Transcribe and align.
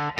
I'd 0.00 0.14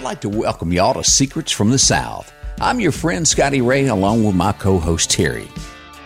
like 0.00 0.22
to 0.22 0.30
welcome 0.30 0.72
y'all 0.72 0.94
to 0.94 1.04
Secrets 1.04 1.52
from 1.52 1.68
the 1.68 1.78
South. 1.78 2.32
I'm 2.58 2.80
your 2.80 2.92
friend 2.92 3.28
Scotty 3.28 3.60
Ray, 3.60 3.88
along 3.88 4.24
with 4.24 4.34
my 4.34 4.52
co 4.52 4.78
host 4.78 5.10
Terry. 5.10 5.46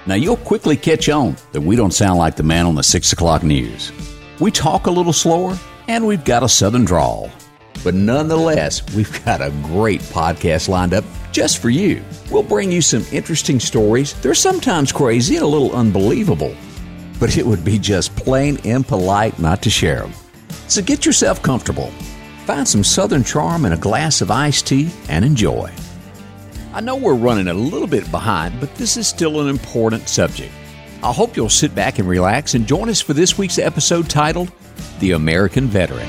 Now, 0.07 0.17
you'll 0.17 0.37
quickly 0.37 0.77
catch 0.77 1.09
on 1.09 1.37
that 1.53 1.61
we 1.61 1.77
don't 1.77 1.93
sound 1.93 2.19
like 2.19 2.35
the 2.35 2.43
man 2.43 2.67
on 2.67 2.75
the 2.75 2.83
6 2.83 3.13
o'clock 3.13 3.45
news. 3.45 3.93
We 4.41 4.51
talk 4.51 4.89
a 4.89 4.91
little 4.91 5.13
slower, 5.13 5.57
and 5.87 6.09
we've 6.09 6.25
got 6.25 6.43
a 6.43 6.49
southern 6.49 6.85
drawl. 6.85 7.31
But 7.85 7.95
nonetheless, 7.95 8.83
we've 8.97 9.25
got 9.25 9.41
a 9.41 9.53
great 9.63 10.01
podcast 10.01 10.69
lined 10.69 10.93
up 10.93 11.05
just 11.33 11.59
for 11.59 11.71
you. 11.71 12.03
We'll 12.31 12.43
bring 12.43 12.71
you 12.71 12.83
some 12.83 13.05
interesting 13.11 13.59
stories. 13.59 14.13
They're 14.21 14.35
sometimes 14.35 14.93
crazy 14.93 15.37
and 15.37 15.45
a 15.45 15.49
little 15.49 15.73
unbelievable, 15.73 16.55
but 17.19 17.37
it 17.37 17.47
would 17.47 17.65
be 17.65 17.79
just 17.79 18.15
plain 18.15 18.59
impolite 18.65 19.39
not 19.39 19.63
to 19.63 19.71
share 19.71 20.01
them. 20.01 20.13
So 20.69 20.83
get 20.83 21.05
yourself 21.05 21.43
comfortable, 21.43 21.91
find 22.45 22.69
some 22.69 22.85
southern 22.85 23.25
charm 23.25 23.65
in 23.65 23.73
a 23.73 23.77
glass 23.77 24.21
of 24.21 24.31
iced 24.31 24.67
tea, 24.67 24.91
and 25.09 25.25
enjoy. 25.25 25.73
I 26.75 26.81
know 26.81 26.97
we're 26.97 27.15
running 27.15 27.49
a 27.49 27.55
little 27.55 27.89
bit 27.89 28.11
behind, 28.11 28.59
but 28.61 28.75
this 28.77 28.97
is 28.97 29.07
still 29.07 29.41
an 29.41 29.49
important 29.49 30.09
subject. 30.09 30.53
I 31.03 31.13
hope 31.13 31.37
you'll 31.37 31.49
sit 31.49 31.75
back 31.75 31.99
and 31.99 32.09
relax 32.09 32.55
and 32.55 32.67
join 32.67 32.89
us 32.89 33.01
for 33.01 33.13
this 33.13 33.37
week's 33.37 33.59
episode 33.59 34.09
titled 34.09 34.53
The 35.01 35.13
American 35.13 35.67
Veteran. 35.67 36.09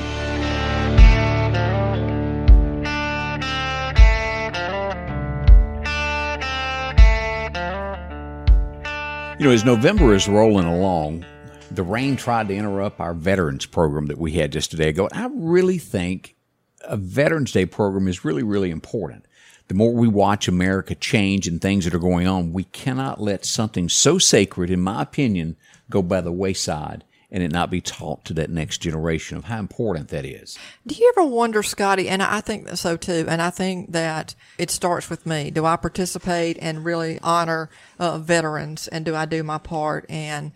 You 9.44 9.50
know, 9.50 9.54
as 9.56 9.64
November 9.66 10.14
is 10.14 10.26
rolling 10.26 10.64
along, 10.64 11.26
the 11.70 11.82
rain 11.82 12.16
tried 12.16 12.48
to 12.48 12.54
interrupt 12.54 12.98
our 12.98 13.12
veterans 13.12 13.66
program 13.66 14.06
that 14.06 14.16
we 14.16 14.32
had 14.32 14.50
just 14.50 14.72
a 14.72 14.78
day 14.78 14.88
ago. 14.88 15.06
I 15.12 15.28
really 15.34 15.76
think 15.76 16.34
a 16.80 16.96
Veterans 16.96 17.52
Day 17.52 17.66
program 17.66 18.08
is 18.08 18.24
really, 18.24 18.42
really 18.42 18.70
important. 18.70 19.26
The 19.68 19.74
more 19.74 19.92
we 19.92 20.08
watch 20.08 20.48
America 20.48 20.94
change 20.94 21.46
and 21.46 21.60
things 21.60 21.84
that 21.84 21.92
are 21.92 21.98
going 21.98 22.26
on, 22.26 22.54
we 22.54 22.64
cannot 22.64 23.20
let 23.20 23.44
something 23.44 23.90
so 23.90 24.16
sacred, 24.16 24.70
in 24.70 24.80
my 24.80 25.02
opinion, 25.02 25.58
go 25.90 26.00
by 26.00 26.22
the 26.22 26.32
wayside 26.32 27.04
and 27.30 27.42
it 27.42 27.52
not 27.52 27.70
be 27.70 27.80
taught 27.80 28.24
to 28.26 28.34
that 28.34 28.50
next 28.50 28.78
generation 28.78 29.36
of 29.36 29.44
how 29.44 29.58
important 29.58 30.08
that 30.08 30.24
is. 30.24 30.58
Do 30.86 30.94
you 30.94 31.12
ever 31.16 31.26
wonder, 31.26 31.62
Scotty, 31.62 32.08
and 32.08 32.22
I 32.22 32.40
think 32.40 32.68
so 32.76 32.96
too, 32.96 33.26
and 33.28 33.42
I 33.42 33.50
think 33.50 33.92
that 33.92 34.34
it 34.58 34.70
starts 34.70 35.10
with 35.10 35.26
me. 35.26 35.50
Do 35.50 35.64
I 35.64 35.76
participate 35.76 36.58
and 36.60 36.84
really 36.84 37.18
honor 37.22 37.70
uh, 37.98 38.18
veterans 38.18 38.88
and 38.88 39.04
do 39.04 39.14
I 39.14 39.26
do 39.26 39.42
my 39.42 39.58
part? 39.58 40.06
And 40.08 40.52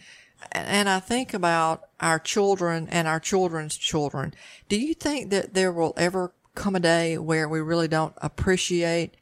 and 0.53 0.89
I 0.89 1.01
think 1.01 1.35
about 1.35 1.89
our 2.01 2.19
children 2.19 2.89
and 2.91 3.09
our 3.09 3.21
children's 3.21 3.77
children. 3.77 4.35
Do 4.69 4.79
you 4.79 4.95
think 4.95 5.31
that 5.31 5.55
there 5.55 5.73
will 5.73 5.95
ever 5.97 6.33
come 6.55 6.77
a 6.77 6.81
day 6.81 7.19
where 7.19 7.49
we 7.49 7.61
really 7.61 7.89
don't 7.89 8.15
appreciate 8.19 9.17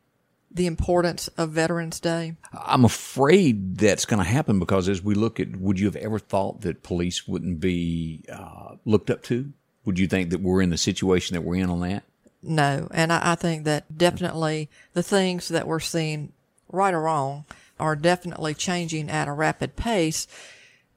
the 0.56 0.66
importance 0.66 1.28
of 1.36 1.50
Veterans 1.50 2.00
Day? 2.00 2.34
I'm 2.52 2.84
afraid 2.84 3.76
that's 3.76 4.06
going 4.06 4.22
to 4.22 4.28
happen 4.28 4.58
because 4.58 4.88
as 4.88 5.02
we 5.02 5.14
look 5.14 5.38
at, 5.38 5.56
would 5.56 5.78
you 5.78 5.86
have 5.86 5.96
ever 5.96 6.18
thought 6.18 6.62
that 6.62 6.82
police 6.82 7.28
wouldn't 7.28 7.60
be 7.60 8.24
uh, 8.32 8.76
looked 8.84 9.10
up 9.10 9.22
to? 9.24 9.52
Would 9.84 9.98
you 9.98 10.08
think 10.08 10.30
that 10.30 10.40
we're 10.40 10.62
in 10.62 10.70
the 10.70 10.78
situation 10.78 11.34
that 11.34 11.42
we're 11.42 11.62
in 11.62 11.70
on 11.70 11.80
that? 11.80 12.04
No. 12.42 12.88
And 12.90 13.12
I, 13.12 13.32
I 13.32 13.34
think 13.34 13.64
that 13.64 13.96
definitely 13.96 14.70
the 14.94 15.02
things 15.02 15.48
that 15.48 15.66
we're 15.66 15.78
seeing, 15.78 16.32
right 16.70 16.94
or 16.94 17.02
wrong, 17.02 17.44
are 17.78 17.94
definitely 17.94 18.54
changing 18.54 19.10
at 19.10 19.28
a 19.28 19.32
rapid 19.32 19.76
pace. 19.76 20.26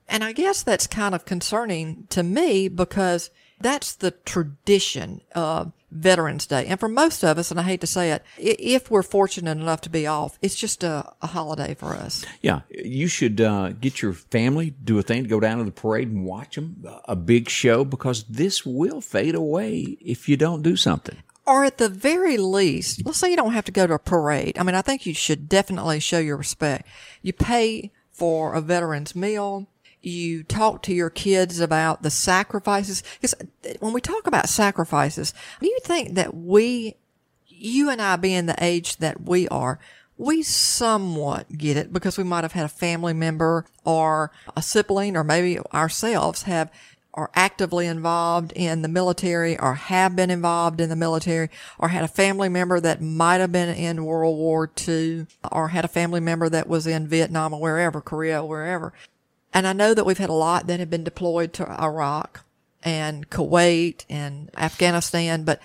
And 0.08 0.24
I 0.24 0.32
guess 0.32 0.64
that's 0.64 0.88
kind 0.88 1.14
of 1.14 1.26
concerning 1.26 2.08
to 2.10 2.24
me 2.24 2.70
because 2.70 3.30
that's 3.60 3.94
the 3.94 4.12
tradition 4.12 5.22
of 5.36 5.74
Veterans 5.92 6.46
Day. 6.46 6.66
And 6.68 6.80
for 6.80 6.88
most 6.88 7.24
of 7.24 7.38
us, 7.38 7.52
and 7.52 7.60
I 7.60 7.64
hate 7.64 7.82
to 7.82 7.88
say 7.88 8.12
it, 8.12 8.24
if 8.38 8.92
we're 8.92 9.04
fortunate 9.04 9.58
enough 9.58 9.82
to 9.82 9.90
be 9.90 10.06
off, 10.08 10.38
it's 10.42 10.56
just 10.56 10.84
a, 10.84 11.12
a 11.22 11.28
holiday 11.28 11.74
for 11.74 11.94
us. 11.94 12.26
Yeah. 12.42 12.62
You 12.70 13.08
should 13.08 13.42
uh, 13.42 13.70
get 13.72 14.02
your 14.02 14.14
family, 14.14 14.72
do 14.84 15.00
a 15.00 15.02
thing 15.02 15.24
to 15.24 15.30
go 15.30 15.40
down 15.40 15.58
to 15.58 15.64
the 15.64 15.72
parade 15.72 16.10
and 16.10 16.26
watch 16.26 16.56
them, 16.56 16.84
a 17.06 17.16
big 17.16 17.50
show, 17.50 17.84
because 17.84 18.24
this 18.24 18.66
will 18.66 19.02
fade 19.02 19.36
away 19.36 19.98
if 20.02 20.30
you 20.30 20.38
don't 20.38 20.62
do 20.62 20.76
something. 20.76 21.18
Or 21.46 21.64
at 21.64 21.80
the 21.80 21.90
very 21.90 22.38
least, 22.38 23.04
let's 23.06 23.18
say 23.18 23.32
you 23.32 23.36
don't 23.36 23.54
have 23.54 23.66
to 23.66 23.72
go 23.72 23.88
to 23.88 23.94
a 23.94 24.00
parade. 24.00 24.58
I 24.60 24.64
mean, 24.64 24.76
I 24.76 24.84
think 24.84 25.08
you 25.08 25.16
should 25.16 25.50
definitely 25.50 26.00
show 26.00 26.20
your 26.20 26.38
respect. 26.38 26.88
You 27.24 27.34
pay 27.34 27.92
for 28.12 28.54
a 28.54 28.62
veteran's 28.62 29.16
meal 29.16 29.68
you 30.02 30.44
talk 30.44 30.82
to 30.84 30.94
your 30.94 31.10
kids 31.10 31.60
about 31.60 32.04
the 32.04 32.10
sacrifices. 32.10 33.04
Because 33.20 33.36
when 33.80 33.94
we 33.94 34.02
talk 34.02 34.28
about 34.28 34.50
sacrifices, 34.50 35.34
do 35.60 35.68
you 35.68 35.80
think 35.84 36.16
that 36.16 36.36
we, 36.36 36.96
you 37.48 37.90
and 37.90 38.02
I 38.02 38.16
being 38.16 38.46
the 38.46 38.64
age 38.64 38.98
that 38.98 39.22
we 39.22 39.48
are, 39.50 39.80
we 40.18 40.44
somewhat 40.44 41.58
get 41.58 41.78
it 41.78 41.94
because 41.94 42.18
we 42.18 42.24
might 42.24 42.44
have 42.44 42.52
had 42.52 42.66
a 42.66 42.70
family 42.70 43.14
member 43.14 43.66
or 43.86 44.32
a 44.56 44.62
sibling 44.62 45.16
or 45.16 45.24
maybe 45.24 45.60
ourselves 45.74 46.44
have 46.44 46.72
are 47.14 47.32
actively 47.34 47.88
involved 47.88 48.52
in 48.54 48.82
the 48.82 48.88
military 48.88 49.58
or 49.60 49.74
have 49.74 50.16
been 50.16 50.30
involved 50.30 50.80
in 50.80 50.90
the 50.90 50.96
military 50.96 51.50
or 51.78 51.90
had 51.90 52.04
a 52.04 52.08
family 52.08 52.48
member 52.48 52.80
that 52.80 53.02
might 53.02 53.40
have 53.40 53.52
been 53.52 53.76
in 53.76 54.06
World 54.06 54.38
War 54.38 54.72
II 54.88 55.26
or 55.52 55.70
had 55.70 55.84
a 55.84 55.90
family 55.90 56.20
member 56.20 56.50
that 56.50 56.68
was 56.68 56.86
in 56.86 57.08
Vietnam 57.08 57.54
or 57.54 57.60
wherever, 57.60 58.00
Korea, 58.00 58.44
or 58.44 58.48
wherever. 58.48 58.94
And 59.54 59.68
I 59.68 59.74
know 59.74 59.94
that 59.94 60.06
we've 60.06 60.18
had 60.18 60.30
a 60.30 60.34
lot 60.34 60.68
that 60.68 60.80
have 60.80 60.90
been 60.90 61.04
deployed 61.04 61.54
to 61.54 61.82
Iraq 61.82 62.46
and 62.84 63.30
Kuwait 63.30 64.06
and 64.10 64.50
Afghanistan, 64.56 65.44
but 65.44 65.60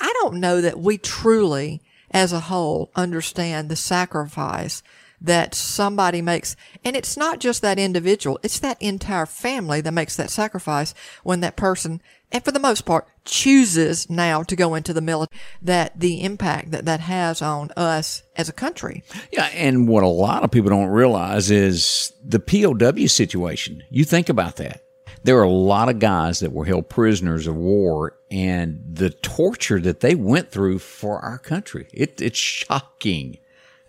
I 0.00 0.12
don't 0.20 0.40
know 0.40 0.60
that 0.60 0.78
we 0.78 0.98
truly, 0.98 1.80
as 2.10 2.32
a 2.32 2.40
whole, 2.40 2.90
understand 2.94 3.68
the 3.68 3.76
sacrifice 3.76 4.82
that 5.20 5.54
somebody 5.54 6.22
makes. 6.22 6.56
And 6.84 6.96
it's 6.96 7.16
not 7.16 7.40
just 7.40 7.62
that 7.62 7.78
individual, 7.78 8.38
it's 8.42 8.58
that 8.60 8.80
entire 8.80 9.26
family 9.26 9.80
that 9.80 9.92
makes 9.92 10.16
that 10.16 10.30
sacrifice 10.30 10.94
when 11.22 11.40
that 11.40 11.56
person, 11.56 12.00
and 12.30 12.44
for 12.44 12.52
the 12.52 12.60
most 12.60 12.84
part, 12.84 13.06
chooses 13.24 14.08
now 14.08 14.42
to 14.42 14.56
go 14.56 14.74
into 14.74 14.92
the 14.92 15.00
military, 15.00 15.40
that 15.62 15.98
the 15.98 16.22
impact 16.22 16.70
that 16.70 16.84
that 16.84 17.00
has 17.00 17.42
on 17.42 17.70
us 17.76 18.22
as 18.36 18.48
a 18.48 18.52
country. 18.52 19.02
Yeah. 19.32 19.46
And 19.46 19.88
what 19.88 20.04
a 20.04 20.08
lot 20.08 20.44
of 20.44 20.50
people 20.50 20.70
don't 20.70 20.88
realize 20.88 21.50
is 21.50 22.12
the 22.24 22.40
POW 22.40 23.06
situation. 23.06 23.82
You 23.90 24.04
think 24.04 24.28
about 24.28 24.56
that. 24.56 24.82
There 25.24 25.38
are 25.38 25.42
a 25.42 25.50
lot 25.50 25.88
of 25.88 25.98
guys 25.98 26.40
that 26.40 26.52
were 26.52 26.64
held 26.64 26.88
prisoners 26.88 27.46
of 27.48 27.56
war 27.56 28.16
and 28.30 28.80
the 28.88 29.10
torture 29.10 29.80
that 29.80 30.00
they 30.00 30.14
went 30.14 30.50
through 30.50 30.78
for 30.78 31.18
our 31.18 31.38
country. 31.38 31.88
It, 31.92 32.22
it's 32.22 32.38
shocking. 32.38 33.38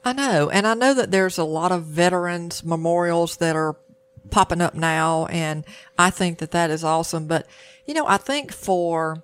I 0.04 0.14
know. 0.14 0.50
And 0.50 0.66
I 0.66 0.74
know 0.74 0.94
that 0.94 1.12
there's 1.12 1.38
a 1.38 1.44
lot 1.44 1.72
of 1.72 1.84
veterans 1.84 2.64
memorials 2.64 3.38
that 3.38 3.56
are 3.56 3.76
popping 4.30 4.62
up 4.62 4.74
now. 4.74 5.26
And 5.28 5.66
I 5.98 6.10
think 6.10 6.40
that 6.40 6.52
that 6.52 6.70
is 6.70 6.84
awesome. 6.84 7.28
But, 7.28 7.48
you 7.86 7.94
know, 7.94 8.08
I 8.08 8.18
think 8.18 8.52
for 8.52 9.24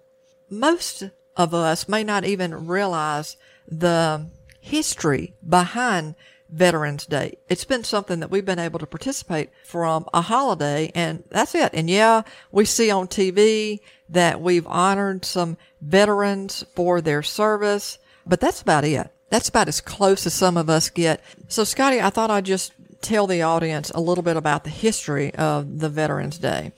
most 0.49 1.03
of 1.35 1.53
us 1.53 1.87
may 1.87 2.03
not 2.03 2.25
even 2.25 2.67
realize 2.67 3.37
the 3.67 4.27
history 4.59 5.33
behind 5.47 6.15
Veterans 6.49 7.05
Day. 7.05 7.37
It's 7.49 7.65
been 7.65 7.83
something 7.83 8.19
that 8.19 8.29
we've 8.29 8.45
been 8.45 8.59
able 8.59 8.79
to 8.79 8.85
participate 8.85 9.49
from 9.63 10.07
a 10.13 10.21
holiday 10.21 10.91
and 10.93 11.23
that's 11.29 11.55
it. 11.55 11.71
And 11.73 11.89
yeah, 11.89 12.21
we 12.51 12.65
see 12.65 12.91
on 12.91 13.07
TV 13.07 13.79
that 14.09 14.39
we've 14.39 14.67
honored 14.67 15.25
some 15.25 15.57
veterans 15.81 16.63
for 16.75 17.01
their 17.01 17.23
service, 17.23 17.97
but 18.25 18.39
that's 18.39 18.61
about 18.61 18.85
it. 18.85 19.11
That's 19.29 19.49
about 19.49 19.67
as 19.67 19.81
close 19.81 20.25
as 20.25 20.33
some 20.33 20.57
of 20.57 20.69
us 20.69 20.89
get. 20.89 21.21
So, 21.47 21.63
Scotty, 21.63 21.99
I 21.99 22.09
thought 22.09 22.31
I'd 22.31 22.45
just 22.45 22.73
tell 23.01 23.27
the 23.27 23.41
audience 23.41 23.91
a 23.93 24.01
little 24.01 24.23
bit 24.23 24.37
about 24.37 24.63
the 24.63 24.69
history 24.69 25.33
of 25.35 25.79
the 25.79 25.89
Veterans 25.89 26.37
Day. 26.37 26.71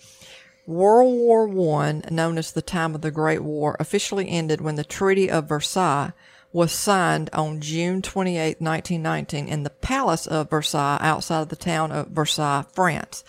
World 0.66 1.16
War 1.16 1.48
I, 1.82 2.02
known 2.12 2.38
as 2.38 2.52
the 2.52 2.62
time 2.62 2.94
of 2.94 3.02
the 3.02 3.12
Great 3.12 3.42
War, 3.42 3.78
officially 3.80 4.30
ended 4.30 4.60
when 4.60 4.76
the 4.76 4.84
Treaty 4.84 5.30
of 5.30 5.48
Versailles 5.48 6.12
was 6.52 6.72
signed 6.72 7.30
on 7.32 7.62
June 7.62 8.02
28, 8.02 8.60
1919 8.60 9.48
in 9.48 9.64
the 9.64 9.70
Palace 9.70 10.28
of 10.28 10.50
Versailles 10.50 10.98
outside 11.00 11.44
of 11.44 11.50
the 11.50 11.56
town 11.56 11.92
of 11.92 12.08
Versailles, 12.08 12.66
France. 12.74 13.24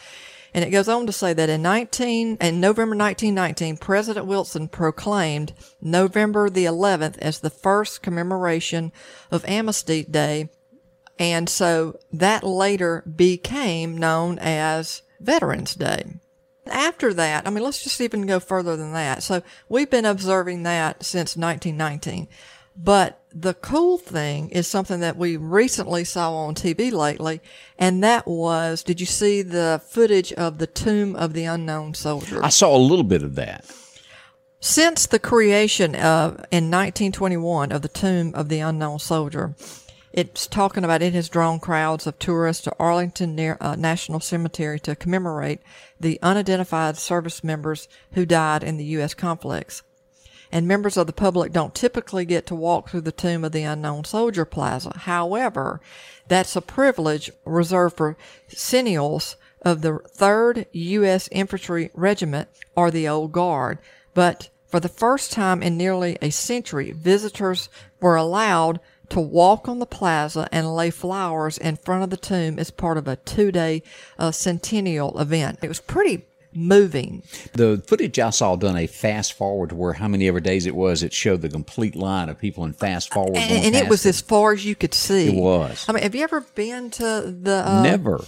And 0.58 0.66
it 0.66 0.70
goes 0.70 0.88
on 0.88 1.06
to 1.06 1.12
say 1.12 1.32
that 1.34 1.48
in 1.48 1.62
19, 1.62 2.38
in 2.40 2.60
November 2.60 2.96
1919, 2.96 3.76
President 3.76 4.26
Wilson 4.26 4.66
proclaimed 4.66 5.52
November 5.80 6.50
the 6.50 6.64
11th 6.64 7.16
as 7.18 7.38
the 7.38 7.48
first 7.48 8.02
commemoration 8.02 8.90
of 9.30 9.44
Armistice 9.48 10.06
Day. 10.06 10.50
And 11.16 11.48
so 11.48 12.00
that 12.12 12.42
later 12.42 13.04
became 13.14 13.96
known 13.96 14.40
as 14.40 15.02
Veterans 15.20 15.76
Day. 15.76 16.18
After 16.66 17.14
that, 17.14 17.46
I 17.46 17.50
mean, 17.50 17.62
let's 17.62 17.84
just 17.84 18.00
even 18.00 18.26
go 18.26 18.40
further 18.40 18.76
than 18.76 18.92
that. 18.94 19.22
So 19.22 19.42
we've 19.68 19.88
been 19.88 20.04
observing 20.04 20.64
that 20.64 21.04
since 21.04 21.36
1919. 21.36 22.26
But 22.76 23.17
the 23.32 23.54
cool 23.54 23.98
thing 23.98 24.48
is 24.50 24.66
something 24.66 25.00
that 25.00 25.16
we 25.16 25.36
recently 25.36 26.04
saw 26.04 26.34
on 26.34 26.54
TV 26.54 26.92
lately, 26.92 27.40
and 27.78 28.02
that 28.02 28.26
was 28.26 28.82
did 28.82 29.00
you 29.00 29.06
see 29.06 29.42
the 29.42 29.80
footage 29.86 30.32
of 30.32 30.58
the 30.58 30.66
Tomb 30.66 31.14
of 31.16 31.32
the 31.32 31.44
Unknown 31.44 31.94
Soldier? 31.94 32.42
I 32.42 32.48
saw 32.48 32.74
a 32.74 32.78
little 32.78 33.04
bit 33.04 33.22
of 33.22 33.34
that. 33.36 33.64
Since 34.60 35.06
the 35.06 35.20
creation 35.20 35.94
of, 35.94 36.32
in 36.50 36.70
1921 36.70 37.70
of 37.70 37.82
the 37.82 37.88
Tomb 37.88 38.34
of 38.34 38.48
the 38.48 38.58
Unknown 38.58 38.98
Soldier, 38.98 39.54
it's 40.12 40.46
talking 40.48 40.82
about 40.82 41.02
it 41.02 41.12
has 41.12 41.28
drawn 41.28 41.60
crowds 41.60 42.06
of 42.06 42.18
tourists 42.18 42.64
to 42.64 42.74
Arlington 42.80 43.36
near, 43.36 43.56
uh, 43.60 43.76
National 43.76 44.18
Cemetery 44.18 44.80
to 44.80 44.96
commemorate 44.96 45.60
the 46.00 46.18
unidentified 46.22 46.96
service 46.96 47.44
members 47.44 47.88
who 48.12 48.26
died 48.26 48.64
in 48.64 48.78
the 48.78 48.84
U.S. 48.84 49.14
conflicts 49.14 49.82
and 50.50 50.66
members 50.66 50.96
of 50.96 51.06
the 51.06 51.12
public 51.12 51.52
don't 51.52 51.74
typically 51.74 52.24
get 52.24 52.46
to 52.46 52.54
walk 52.54 52.88
through 52.88 53.02
the 53.02 53.12
Tomb 53.12 53.44
of 53.44 53.52
the 53.52 53.62
Unknown 53.62 54.04
Soldier 54.04 54.44
Plaza. 54.44 54.92
However, 54.96 55.80
that's 56.28 56.56
a 56.56 56.60
privilege 56.60 57.30
reserved 57.44 57.96
for 57.96 58.16
seniors 58.48 59.36
of 59.62 59.82
the 59.82 59.98
3rd 60.16 60.66
U.S. 60.72 61.28
Infantry 61.32 61.90
Regiment 61.94 62.48
or 62.76 62.90
the 62.90 63.08
Old 63.08 63.32
Guard. 63.32 63.78
But 64.14 64.48
for 64.66 64.80
the 64.80 64.88
first 64.88 65.32
time 65.32 65.62
in 65.62 65.76
nearly 65.76 66.18
a 66.20 66.30
century, 66.30 66.92
visitors 66.92 67.68
were 68.00 68.16
allowed 68.16 68.80
to 69.08 69.20
walk 69.20 69.68
on 69.68 69.78
the 69.78 69.86
plaza 69.86 70.48
and 70.52 70.74
lay 70.74 70.90
flowers 70.90 71.56
in 71.56 71.76
front 71.76 72.04
of 72.04 72.10
the 72.10 72.16
tomb 72.16 72.58
as 72.58 72.70
part 72.70 72.98
of 72.98 73.08
a 73.08 73.16
two 73.16 73.50
day 73.50 73.82
uh, 74.18 74.30
centennial 74.30 75.18
event. 75.18 75.58
It 75.62 75.68
was 75.68 75.80
pretty 75.80 76.26
moving. 76.58 77.22
The 77.54 77.82
footage 77.86 78.18
I 78.18 78.30
saw 78.30 78.56
done 78.56 78.76
a 78.76 78.86
fast 78.86 79.32
forward 79.34 79.70
to 79.70 79.74
where 79.76 79.92
how 79.94 80.08
many 80.08 80.28
ever 80.28 80.40
days 80.40 80.66
it 80.66 80.74
was, 80.74 81.02
it 81.02 81.12
showed 81.12 81.40
the 81.42 81.48
complete 81.48 81.94
line 81.96 82.28
of 82.28 82.38
people 82.38 82.64
in 82.64 82.72
fast 82.72 83.12
forward. 83.12 83.36
And, 83.36 83.64
and 83.66 83.74
it 83.74 83.88
was 83.88 84.04
as 84.06 84.20
far 84.20 84.52
as 84.52 84.64
you 84.64 84.74
could 84.74 84.94
see. 84.94 85.28
It 85.28 85.40
was. 85.40 85.84
I 85.88 85.92
mean, 85.92 86.02
have 86.02 86.14
you 86.14 86.22
ever 86.24 86.40
been 86.54 86.90
to 86.90 87.02
the? 87.42 87.62
Uh, 87.66 87.82
Never. 87.82 88.24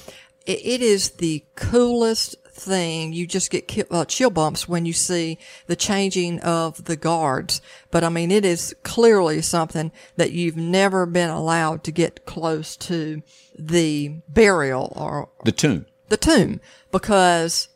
It, 0.46 0.60
it 0.64 0.80
is 0.82 1.10
the 1.10 1.44
coolest 1.54 2.36
thing. 2.52 3.12
You 3.12 3.26
just 3.26 3.50
get 3.50 3.68
ki- 3.68 3.84
uh, 3.90 4.04
chill 4.04 4.30
bumps 4.30 4.68
when 4.68 4.84
you 4.86 4.92
see 4.92 5.38
the 5.66 5.76
changing 5.76 6.40
of 6.40 6.84
the 6.84 6.96
guards. 6.96 7.60
But 7.90 8.04
I 8.04 8.08
mean, 8.10 8.30
it 8.30 8.44
is 8.44 8.74
clearly 8.82 9.40
something 9.42 9.92
that 10.16 10.32
you've 10.32 10.56
never 10.56 11.06
been 11.06 11.30
allowed 11.30 11.84
to 11.84 11.92
get 11.92 12.26
close 12.26 12.76
to 12.78 13.22
the 13.58 14.20
burial 14.28 14.92
or 14.96 15.28
The 15.44 15.52
tomb. 15.52 15.86
the 16.08 16.16
tomb 16.16 16.60
because 16.90 17.68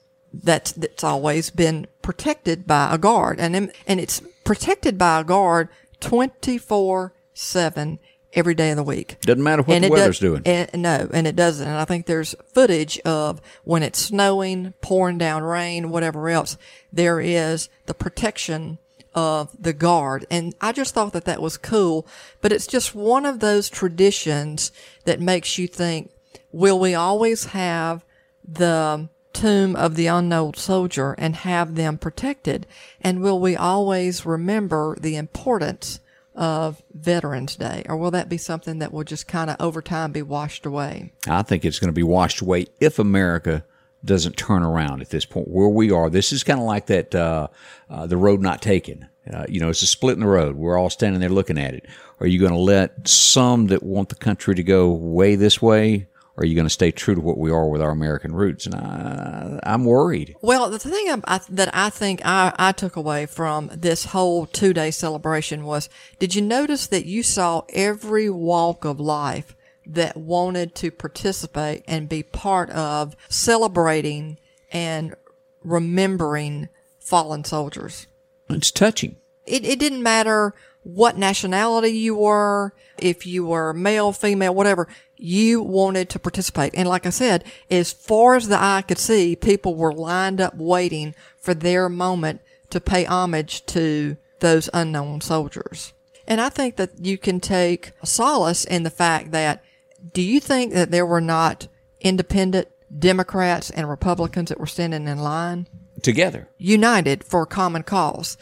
that's 0.42 0.72
that's 0.72 1.04
always 1.04 1.50
been 1.50 1.86
protected 2.02 2.66
by 2.66 2.92
a 2.94 2.98
guard 2.98 3.38
and 3.40 3.54
and 3.86 4.00
it's 4.00 4.20
protected 4.44 4.98
by 4.98 5.20
a 5.20 5.24
guard 5.24 5.68
24/7 6.00 7.98
every 8.32 8.54
day 8.54 8.70
of 8.70 8.76
the 8.76 8.82
week. 8.82 9.16
Doesn't 9.20 9.42
matter 9.42 9.62
what 9.62 9.74
And 9.76 9.84
the 9.84 9.88
weather's 9.90 10.18
does- 10.18 10.20
doing. 10.20 10.42
And, 10.44 10.82
no, 10.82 11.08
and 11.12 11.26
it 11.26 11.36
doesn't. 11.36 11.66
And 11.66 11.76
I 11.76 11.84
think 11.84 12.06
there's 12.06 12.34
footage 12.52 12.98
of 13.00 13.40
when 13.62 13.82
it's 13.84 13.98
snowing, 14.00 14.74
pouring 14.80 15.18
down 15.18 15.44
rain, 15.44 15.90
whatever 15.90 16.28
else. 16.28 16.56
There 16.92 17.20
is 17.20 17.68
the 17.86 17.94
protection 17.94 18.78
of 19.14 19.50
the 19.58 19.72
guard. 19.72 20.26
And 20.32 20.52
I 20.60 20.72
just 20.72 20.94
thought 20.94 21.12
that 21.12 21.26
that 21.26 21.40
was 21.40 21.56
cool. 21.56 22.06
But 22.40 22.50
it's 22.52 22.66
just 22.66 22.92
one 22.94 23.24
of 23.24 23.38
those 23.38 23.68
traditions 23.68 24.72
that 25.04 25.20
makes 25.20 25.56
you 25.56 25.68
think, 25.68 26.10
will 26.50 26.80
we 26.80 26.92
always 26.94 27.44
have 27.46 28.04
the 28.46 29.08
tomb 29.34 29.76
of 29.76 29.96
the 29.96 30.06
unknown 30.06 30.54
soldier 30.54 31.14
and 31.18 31.36
have 31.36 31.74
them 31.74 31.98
protected? 31.98 32.66
And 33.00 33.20
will 33.20 33.40
we 33.40 33.56
always 33.56 34.24
remember 34.24 34.96
the 34.98 35.16
importance 35.16 36.00
of 36.34 36.82
Veterans 36.92 37.56
Day? 37.56 37.84
Or 37.88 37.96
will 37.96 38.10
that 38.12 38.28
be 38.28 38.38
something 38.38 38.78
that 38.78 38.92
will 38.92 39.04
just 39.04 39.28
kind 39.28 39.50
of 39.50 39.56
over 39.60 39.82
time 39.82 40.12
be 40.12 40.22
washed 40.22 40.64
away? 40.64 41.12
I 41.28 41.42
think 41.42 41.64
it's 41.64 41.78
going 41.78 41.88
to 41.88 41.92
be 41.92 42.02
washed 42.02 42.40
away 42.40 42.66
if 42.80 42.98
America 42.98 43.64
doesn't 44.04 44.36
turn 44.36 44.62
around 44.62 45.00
at 45.00 45.10
this 45.10 45.24
point 45.24 45.48
where 45.48 45.68
we 45.68 45.90
are. 45.90 46.10
This 46.10 46.32
is 46.32 46.44
kind 46.44 46.60
of 46.60 46.66
like 46.66 46.86
that, 46.86 47.14
uh, 47.14 47.48
uh, 47.88 48.06
the 48.06 48.16
road 48.16 48.40
not 48.40 48.60
taken. 48.60 49.08
Uh, 49.32 49.46
you 49.48 49.60
know, 49.60 49.70
it's 49.70 49.82
a 49.82 49.86
split 49.86 50.14
in 50.14 50.20
the 50.20 50.26
road. 50.26 50.56
We're 50.56 50.78
all 50.78 50.90
standing 50.90 51.20
there 51.20 51.30
looking 51.30 51.56
at 51.58 51.74
it. 51.74 51.86
Are 52.20 52.26
you 52.26 52.38
going 52.38 52.52
to 52.52 52.58
let 52.58 53.08
some 53.08 53.68
that 53.68 53.82
want 53.82 54.10
the 54.10 54.14
country 54.14 54.54
to 54.54 54.62
go 54.62 54.90
way 54.90 55.36
this 55.36 55.62
way? 55.62 56.08
Are 56.36 56.44
you 56.44 56.56
going 56.56 56.66
to 56.66 56.70
stay 56.70 56.90
true 56.90 57.14
to 57.14 57.20
what 57.20 57.38
we 57.38 57.52
are 57.52 57.68
with 57.68 57.80
our 57.80 57.90
American 57.90 58.34
roots? 58.34 58.66
And 58.66 58.74
I, 58.74 59.60
I'm 59.62 59.84
worried. 59.84 60.34
Well, 60.40 60.68
the 60.68 60.80
thing 60.80 61.22
I, 61.24 61.40
that 61.50 61.70
I 61.72 61.90
think 61.90 62.22
I, 62.24 62.52
I 62.58 62.72
took 62.72 62.96
away 62.96 63.26
from 63.26 63.70
this 63.72 64.06
whole 64.06 64.46
two 64.46 64.72
day 64.72 64.90
celebration 64.90 65.64
was 65.64 65.88
did 66.18 66.34
you 66.34 66.42
notice 66.42 66.88
that 66.88 67.06
you 67.06 67.22
saw 67.22 67.62
every 67.68 68.28
walk 68.28 68.84
of 68.84 68.98
life 68.98 69.54
that 69.86 70.16
wanted 70.16 70.74
to 70.76 70.90
participate 70.90 71.84
and 71.86 72.08
be 72.08 72.22
part 72.22 72.70
of 72.70 73.14
celebrating 73.28 74.38
and 74.72 75.14
remembering 75.62 76.68
fallen 76.98 77.44
soldiers? 77.44 78.08
It's 78.50 78.72
touching. 78.72 79.16
It, 79.46 79.64
it 79.64 79.78
didn't 79.78 80.02
matter 80.02 80.54
what 80.82 81.16
nationality 81.16 81.90
you 81.90 82.16
were, 82.16 82.74
if 82.98 83.26
you 83.26 83.46
were 83.46 83.72
male, 83.72 84.12
female, 84.12 84.54
whatever, 84.54 84.88
you 85.24 85.62
wanted 85.62 86.10
to 86.10 86.18
participate. 86.18 86.74
And 86.76 86.86
like 86.86 87.06
I 87.06 87.10
said, 87.10 87.44
as 87.70 87.92
far 87.92 88.34
as 88.34 88.48
the 88.48 88.62
eye 88.62 88.84
could 88.86 88.98
see, 88.98 89.34
people 89.34 89.74
were 89.74 89.92
lined 89.92 90.38
up 90.38 90.54
waiting 90.54 91.14
for 91.40 91.54
their 91.54 91.88
moment 91.88 92.42
to 92.68 92.78
pay 92.78 93.04
homage 93.04 93.64
to 93.66 94.18
those 94.40 94.68
unknown 94.74 95.22
soldiers. 95.22 95.94
And 96.26 96.42
I 96.42 96.50
think 96.50 96.76
that 96.76 97.02
you 97.02 97.16
can 97.16 97.40
take 97.40 97.92
solace 98.04 98.66
in 98.66 98.82
the 98.82 98.90
fact 98.90 99.30
that 99.30 99.64
do 100.12 100.20
you 100.20 100.40
think 100.40 100.74
that 100.74 100.90
there 100.90 101.06
were 101.06 101.22
not 101.22 101.68
independent 102.02 102.68
Democrats 102.96 103.70
and 103.70 103.88
Republicans 103.88 104.50
that 104.50 104.60
were 104.60 104.66
standing 104.66 105.08
in 105.08 105.18
line? 105.18 105.66
Together. 106.02 106.48
united 106.58 107.24
for 107.24 107.42
a 107.42 107.46
common 107.46 107.82
cause. 107.82 108.36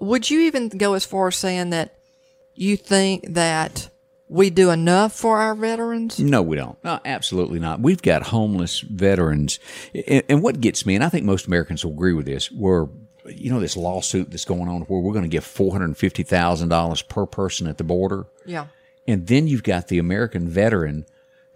Would 0.00 0.28
you 0.28 0.40
even 0.40 0.68
go 0.68 0.92
as 0.92 1.06
far 1.06 1.28
as 1.28 1.36
saying 1.36 1.70
that 1.70 1.96
you 2.54 2.76
think 2.76 3.32
that 3.32 3.88
we 4.28 4.50
do 4.50 4.70
enough 4.70 5.12
for 5.12 5.38
our 5.38 5.54
veterans? 5.54 6.18
No, 6.18 6.42
we 6.42 6.56
don't. 6.56 6.82
No, 6.82 7.00
absolutely 7.04 7.58
not. 7.58 7.80
We've 7.80 8.02
got 8.02 8.22
homeless 8.24 8.80
veterans. 8.80 9.58
And, 9.94 10.24
and 10.28 10.42
what 10.42 10.60
gets 10.60 10.84
me, 10.84 10.94
and 10.94 11.04
I 11.04 11.08
think 11.08 11.24
most 11.24 11.46
Americans 11.46 11.84
will 11.84 11.92
agree 11.92 12.12
with 12.12 12.26
this, 12.26 12.50
we're, 12.50 12.88
you 13.26 13.50
know, 13.50 13.60
this 13.60 13.76
lawsuit 13.76 14.30
that's 14.30 14.44
going 14.44 14.68
on 14.68 14.82
where 14.82 15.00
we're 15.00 15.12
going 15.12 15.24
to 15.24 15.28
give 15.28 15.44
$450,000 15.44 17.08
per 17.08 17.26
person 17.26 17.66
at 17.66 17.78
the 17.78 17.84
border. 17.84 18.26
Yeah. 18.44 18.66
And 19.06 19.26
then 19.26 19.46
you've 19.46 19.62
got 19.62 19.88
the 19.88 19.98
American 19.98 20.48
veteran 20.48 21.06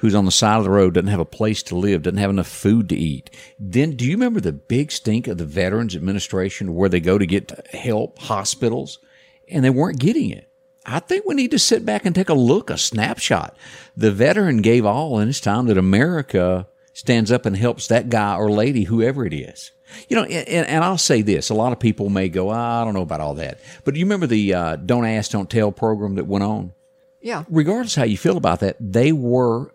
who's 0.00 0.14
on 0.14 0.24
the 0.24 0.30
side 0.30 0.56
of 0.56 0.64
the 0.64 0.70
road, 0.70 0.94
doesn't 0.94 1.08
have 1.08 1.20
a 1.20 1.26
place 1.26 1.62
to 1.62 1.76
live, 1.76 2.02
doesn't 2.02 2.18
have 2.18 2.30
enough 2.30 2.48
food 2.48 2.88
to 2.88 2.96
eat. 2.96 3.30
Then 3.58 3.96
do 3.96 4.06
you 4.06 4.12
remember 4.12 4.40
the 4.40 4.52
big 4.52 4.90
stink 4.92 5.28
of 5.28 5.36
the 5.36 5.44
Veterans 5.44 5.94
Administration 5.94 6.74
where 6.74 6.88
they 6.88 7.00
go 7.00 7.18
to 7.18 7.26
get 7.26 7.66
help, 7.74 8.18
hospitals, 8.18 8.98
and 9.46 9.62
they 9.62 9.70
weren't 9.70 9.98
getting 9.98 10.30
it? 10.30 10.49
I 10.86 11.00
think 11.00 11.24
we 11.26 11.34
need 11.34 11.50
to 11.50 11.58
sit 11.58 11.84
back 11.84 12.06
and 12.06 12.14
take 12.14 12.28
a 12.28 12.34
look, 12.34 12.70
a 12.70 12.78
snapshot. 12.78 13.56
The 13.96 14.10
veteran 14.10 14.62
gave 14.62 14.86
all, 14.86 15.18
and 15.18 15.28
it's 15.28 15.40
time 15.40 15.66
that 15.66 15.76
America 15.76 16.66
stands 16.92 17.30
up 17.30 17.46
and 17.46 17.56
helps 17.56 17.86
that 17.88 18.08
guy 18.08 18.34
or 18.36 18.50
lady, 18.50 18.84
whoever 18.84 19.26
it 19.26 19.34
is. 19.34 19.72
You 20.08 20.16
know, 20.16 20.24
and, 20.24 20.66
and 20.66 20.84
I'll 20.84 20.98
say 20.98 21.22
this: 21.22 21.50
a 21.50 21.54
lot 21.54 21.72
of 21.72 21.80
people 21.80 22.08
may 22.08 22.28
go, 22.28 22.48
"I 22.50 22.84
don't 22.84 22.94
know 22.94 23.02
about 23.02 23.20
all 23.20 23.34
that," 23.34 23.60
but 23.84 23.94
do 23.94 24.00
you 24.00 24.06
remember 24.06 24.26
the 24.26 24.54
uh, 24.54 24.76
"Don't 24.76 25.04
Ask, 25.04 25.32
Don't 25.32 25.50
Tell" 25.50 25.72
program 25.72 26.14
that 26.14 26.26
went 26.26 26.44
on? 26.44 26.72
Yeah. 27.20 27.44
regardless 27.50 27.96
how 27.96 28.04
you 28.04 28.16
feel 28.16 28.38
about 28.38 28.60
that, 28.60 28.76
they 28.80 29.12
were 29.12 29.74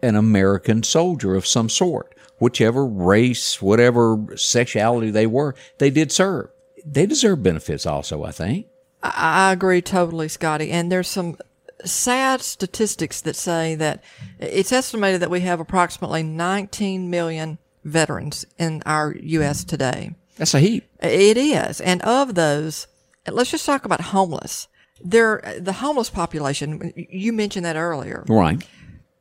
an 0.00 0.14
American 0.14 0.84
soldier 0.84 1.34
of 1.34 1.46
some 1.46 1.68
sort, 1.68 2.14
whichever 2.38 2.86
race, 2.86 3.60
whatever 3.60 4.24
sexuality 4.36 5.10
they 5.10 5.26
were, 5.26 5.56
they 5.78 5.90
did 5.90 6.12
serve. 6.12 6.50
They 6.84 7.06
deserve 7.06 7.42
benefits 7.42 7.84
also, 7.86 8.22
I 8.22 8.30
think. 8.30 8.66
I 9.04 9.52
agree 9.52 9.82
totally, 9.82 10.28
Scotty. 10.28 10.70
And 10.70 10.90
there's 10.90 11.08
some 11.08 11.36
sad 11.84 12.40
statistics 12.40 13.20
that 13.20 13.36
say 13.36 13.74
that 13.74 14.02
it's 14.38 14.72
estimated 14.72 15.20
that 15.20 15.30
we 15.30 15.40
have 15.40 15.60
approximately 15.60 16.22
19 16.22 17.10
million 17.10 17.58
veterans 17.84 18.46
in 18.58 18.82
our 18.86 19.14
U.S. 19.14 19.62
today. 19.64 20.14
That's 20.36 20.54
a 20.54 20.60
heap. 20.60 20.88
It 21.00 21.36
is. 21.36 21.80
And 21.82 22.00
of 22.02 22.34
those, 22.34 22.86
let's 23.30 23.50
just 23.50 23.66
talk 23.66 23.84
about 23.84 24.00
homeless. 24.00 24.68
There, 25.04 25.58
the 25.60 25.74
homeless 25.74 26.08
population, 26.08 26.92
you 26.96 27.32
mentioned 27.32 27.66
that 27.66 27.76
earlier. 27.76 28.24
Right. 28.26 28.66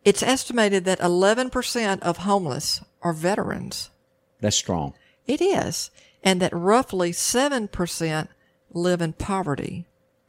It's 0.05 0.23
estimated 0.23 0.85
that 0.85 0.99
11% 0.99 1.99
of 2.01 2.17
homeless 2.17 2.81
are 3.01 3.13
veterans. 3.13 3.89
That's 4.39 4.55
strong. 4.55 4.93
It 5.27 5.41
is. 5.41 5.91
And 6.23 6.41
that 6.41 6.53
roughly 6.53 7.11
7% 7.11 8.27
live 8.73 9.01
in 9.01 9.13
poverty. 9.13 9.85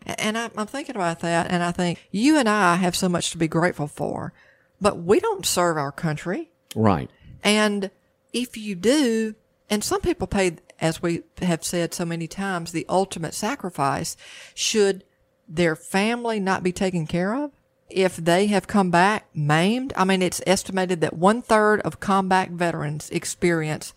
And 0.07 0.37
I'm 0.37 0.67
thinking 0.67 0.97
about 0.97 1.21
that, 1.21 1.51
and 1.51 1.63
I 1.63 1.73
think 1.73 2.07
you 2.11 2.37
and 2.37 2.49
I 2.49 2.77
have 2.77 2.95
so 2.95 3.09
much 3.09 3.31
to 3.31 3.39
be 3.39 3.49
grateful 3.49 3.87
for, 3.87 4.35
but 4.81 4.99
we 4.99 5.19
don't 5.19 5.47
serve 5.47 5.79
our 5.79 5.93
country. 5.93 6.51
Right. 6.77 7.11
And 7.43 7.91
if 8.33 8.57
you 8.57 8.75
do, 8.75 9.35
and 9.71 9.83
some 9.83 10.03
people 10.03 10.27
pay, 10.27 10.57
as 10.79 11.01
we 11.01 11.23
have 11.41 11.65
said 11.65 11.95
so 11.95 12.05
many 12.05 12.27
times, 12.27 12.73
the 12.73 12.85
ultimate 12.89 13.33
sacrifice, 13.33 14.17
should 14.55 15.05
their 15.49 15.75
family 15.75 16.39
not 16.39 16.63
be 16.63 16.73
taken 16.73 17.07
care 17.07 17.35
of? 17.35 17.53
If 17.89 18.17
they 18.17 18.47
have 18.49 18.67
come 18.67 18.91
back 18.91 19.29
maimed, 19.35 19.93
I 19.97 20.05
mean, 20.05 20.21
it's 20.21 20.43
estimated 20.47 21.01
that 21.01 21.17
one 21.17 21.41
third 21.41 21.81
of 21.81 22.01
combat 22.01 22.51
veterans 22.51 23.09
experience 23.11 23.95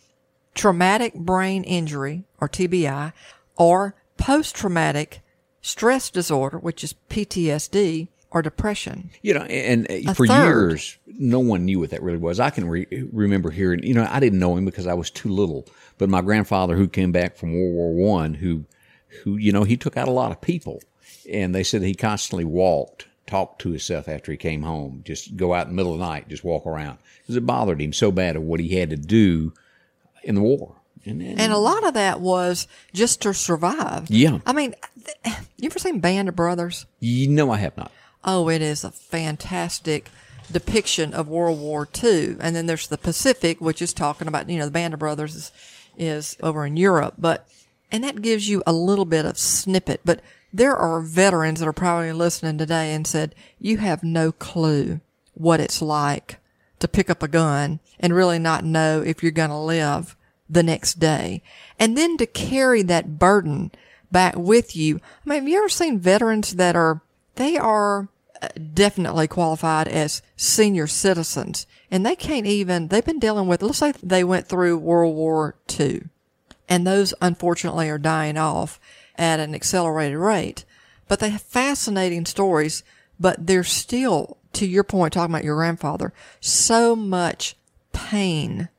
traumatic 0.54 1.14
brain 1.14 1.64
injury 1.64 2.24
or 2.40 2.48
TBI 2.48 3.14
or 3.58 3.96
post 4.18 4.56
traumatic 4.56 5.22
stress 5.62 6.10
disorder, 6.10 6.58
which 6.58 6.84
is 6.84 6.96
PTSD 7.10 8.08
or 8.32 8.42
depression. 8.42 9.10
You 9.22 9.36
know, 9.36 9.44
and 9.44 9.90
uh, 9.90 10.14
for 10.14 10.28
third. 10.28 10.44
years, 10.44 10.98
no 11.08 11.40
one 11.40 11.66
knew 11.66 11.80
what 11.80 11.92
that 11.92 12.04
really 12.04 12.18
was. 12.18 12.40
I 12.40 12.50
can 12.50 12.68
re- 12.68 13.08
remember 13.12 13.52
hearing, 13.52 13.84
you 13.84 13.94
know, 13.94 14.08
I 14.10 14.20
didn't 14.20 14.40
know 14.40 14.56
him 14.56 14.66
because 14.66 14.88
I 14.88 14.94
was 14.94 15.10
too 15.10 15.30
little. 15.30 15.68
But 15.98 16.10
my 16.10 16.22
grandfather, 16.22 16.76
who 16.76 16.88
came 16.88 17.12
back 17.12 17.38
from 17.38 17.54
World 17.54 17.74
War 17.74 17.94
One, 17.94 18.36
who, 18.36 18.66
who, 19.24 19.38
you 19.38 19.52
know, 19.52 19.64
he 19.64 19.78
took 19.78 19.98
out 19.98 20.08
a 20.08 20.12
lot 20.12 20.32
of 20.32 20.42
people, 20.42 20.82
and 21.32 21.56
they 21.56 21.64
said 21.64 21.82
he 21.82 21.96
constantly 21.96 22.46
walked, 22.46 23.08
talked 23.26 23.62
to 23.62 23.70
himself 23.70 24.08
after 24.08 24.32
he 24.32 24.38
came 24.38 24.64
home, 24.64 25.02
just 25.06 25.36
go 25.36 25.54
out 25.54 25.68
in 25.68 25.74
the 25.74 25.76
middle 25.76 25.94
of 25.94 26.00
the 26.00 26.06
night, 26.06 26.30
just 26.30 26.44
walk 26.44 26.66
around 26.66 26.98
because 27.22 27.36
it 27.36 27.46
bothered 27.46 27.82
him 27.82 27.94
so 27.94 28.12
bad 28.12 28.36
of 28.36 28.44
what 28.44 28.60
he 28.60 28.76
had 28.76 28.90
to 28.90 28.98
do 28.98 29.54
in 30.24 30.36
the 30.36 30.42
war. 30.42 30.77
And, 31.08 31.22
and, 31.22 31.40
And 31.40 31.54
a 31.54 31.58
lot 31.58 31.86
of 31.86 31.94
that 31.94 32.20
was 32.20 32.68
just 32.94 33.22
to 33.22 33.34
survive. 33.34 34.10
Yeah. 34.10 34.40
I 34.46 34.54
mean, 34.54 34.76
th- 35.04 35.38
you 35.58 35.68
ever 35.68 35.80
seen 35.80 36.00
Band 36.00 36.30
of 36.30 36.36
Brothers? 36.36 36.86
you 37.00 37.28
know, 37.28 37.52
I 37.52 37.58
have 37.58 37.78
not. 37.78 37.92
Oh, 38.24 38.50
it 38.50 38.62
is 38.62 38.84
a 38.84 38.92
fantastic 38.92 40.10
depiction 40.52 41.14
of 41.14 41.28
World 41.28 41.60
War 41.60 41.88
II. 42.04 42.38
And 42.40 42.56
then 42.56 42.66
there's 42.66 42.88
the 42.88 42.98
Pacific, 42.98 43.62
which 43.62 43.82
is 43.82 43.94
talking 43.94 44.28
about, 44.28 44.50
you 44.50 44.58
know, 44.60 44.66
the 44.66 44.72
Band 44.72 44.94
of 44.94 45.00
Brothers 45.00 45.36
is, 45.36 45.52
is 45.98 46.38
over 46.42 46.66
in 46.66 46.78
Europe, 46.78 47.16
but, 47.18 47.48
and 47.92 48.04
that 48.04 48.22
gives 48.22 48.50
you 48.50 48.64
a 48.66 48.74
little 48.74 49.06
bit 49.06 49.26
of 49.26 49.38
snippet, 49.38 50.02
but 50.04 50.22
there 50.54 50.76
are 50.76 51.02
veterans 51.02 51.60
that 51.60 51.68
are 51.68 51.74
probably 51.74 52.12
listening 52.12 52.58
today 52.58 52.94
and 52.94 53.06
said, 53.06 53.36
you 53.60 53.78
have 53.78 54.04
no 54.04 54.32
clue 54.32 55.00
what 55.34 55.60
it's 55.60 55.82
like 55.82 56.38
to 56.80 56.88
pick 56.88 57.10
up 57.10 57.24
a 57.24 57.28
gun 57.28 57.80
and 58.00 58.14
really 58.14 58.40
not 58.40 58.64
know 58.64 59.02
if 59.02 59.22
you're 59.24 59.32
going 59.32 59.50
to 59.50 59.58
live 59.58 60.16
the 60.50 60.64
next 60.64 60.96
day. 61.00 61.42
And 61.80 61.98
then 61.98 62.18
to 62.18 62.26
carry 62.26 62.82
that 62.84 63.20
burden 63.20 63.72
back 64.12 64.36
with 64.36 64.76
you. 64.76 65.00
I 65.26 65.30
mean, 65.30 65.40
have 65.40 65.48
you 65.48 65.58
ever 65.58 65.70
seen 65.70 66.00
veterans 66.00 66.56
that 66.56 66.76
are, 66.76 67.02
they 67.36 67.58
are 67.58 68.08
uh, 68.42 68.48
definitely 68.74 69.28
qualified 69.28 69.88
as 69.88 70.22
senior 70.36 70.88
citizens 70.88 71.68
and 71.92 72.06
they 72.06 72.16
can't 72.16 72.46
even, 72.46 72.88
they've 72.88 73.06
been 73.06 73.20
dealing 73.20 73.48
with, 73.48 73.62
let's 73.62 73.80
say 73.80 73.94
they 74.04 74.24
went 74.24 74.48
through 74.48 74.78
World 74.78 75.16
War 75.16 75.56
II 75.80 76.04
and 76.70 76.86
those 76.86 77.14
unfortunately 77.22 77.90
are 77.90 77.98
dying 77.98 78.38
off 78.38 78.80
at 79.16 79.40
an 79.40 79.56
accelerated 79.56 80.18
rate. 80.18 80.66
But 81.08 81.20
they 81.20 81.30
have 81.30 81.42
fascinating 81.42 82.26
stories, 82.26 82.84
but 83.20 83.48
they're 83.48 83.64
still, 83.64 84.38
to 84.54 84.68
your 84.68 84.84
point, 84.84 85.14
talking 85.14 85.34
about 85.34 85.46
your 85.46 85.56
grandfather, 85.56 86.14
so 86.42 86.96
much 86.96 87.56
pain 87.94 88.70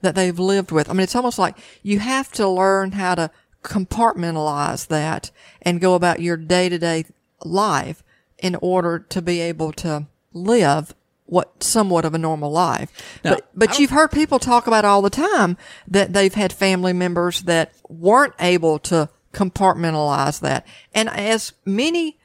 that 0.00 0.14
they've 0.14 0.38
lived 0.38 0.70
with. 0.70 0.88
I 0.88 0.92
mean, 0.92 1.02
it's 1.02 1.16
almost 1.16 1.38
like 1.38 1.56
you 1.82 1.98
have 1.98 2.30
to 2.32 2.48
learn 2.48 2.92
how 2.92 3.14
to 3.14 3.30
compartmentalize 3.62 4.86
that 4.88 5.30
and 5.62 5.80
go 5.80 5.94
about 5.94 6.20
your 6.20 6.36
day 6.36 6.68
to 6.68 6.78
day 6.78 7.04
life 7.44 8.02
in 8.38 8.56
order 8.56 8.98
to 8.98 9.22
be 9.22 9.40
able 9.40 9.72
to 9.72 10.06
live 10.32 10.94
what 11.24 11.62
somewhat 11.62 12.04
of 12.04 12.14
a 12.14 12.18
normal 12.18 12.50
life. 12.50 13.18
Now, 13.24 13.34
but 13.34 13.48
but 13.54 13.78
you've 13.78 13.90
heard 13.90 14.12
people 14.12 14.38
talk 14.38 14.66
about 14.66 14.84
all 14.84 15.02
the 15.02 15.10
time 15.10 15.56
that 15.88 16.12
they've 16.12 16.34
had 16.34 16.52
family 16.52 16.92
members 16.92 17.42
that 17.42 17.74
weren't 17.88 18.34
able 18.38 18.78
to 18.80 19.08
compartmentalize 19.32 20.40
that. 20.40 20.66
And 20.94 21.08
as 21.08 21.52
many 21.64 22.15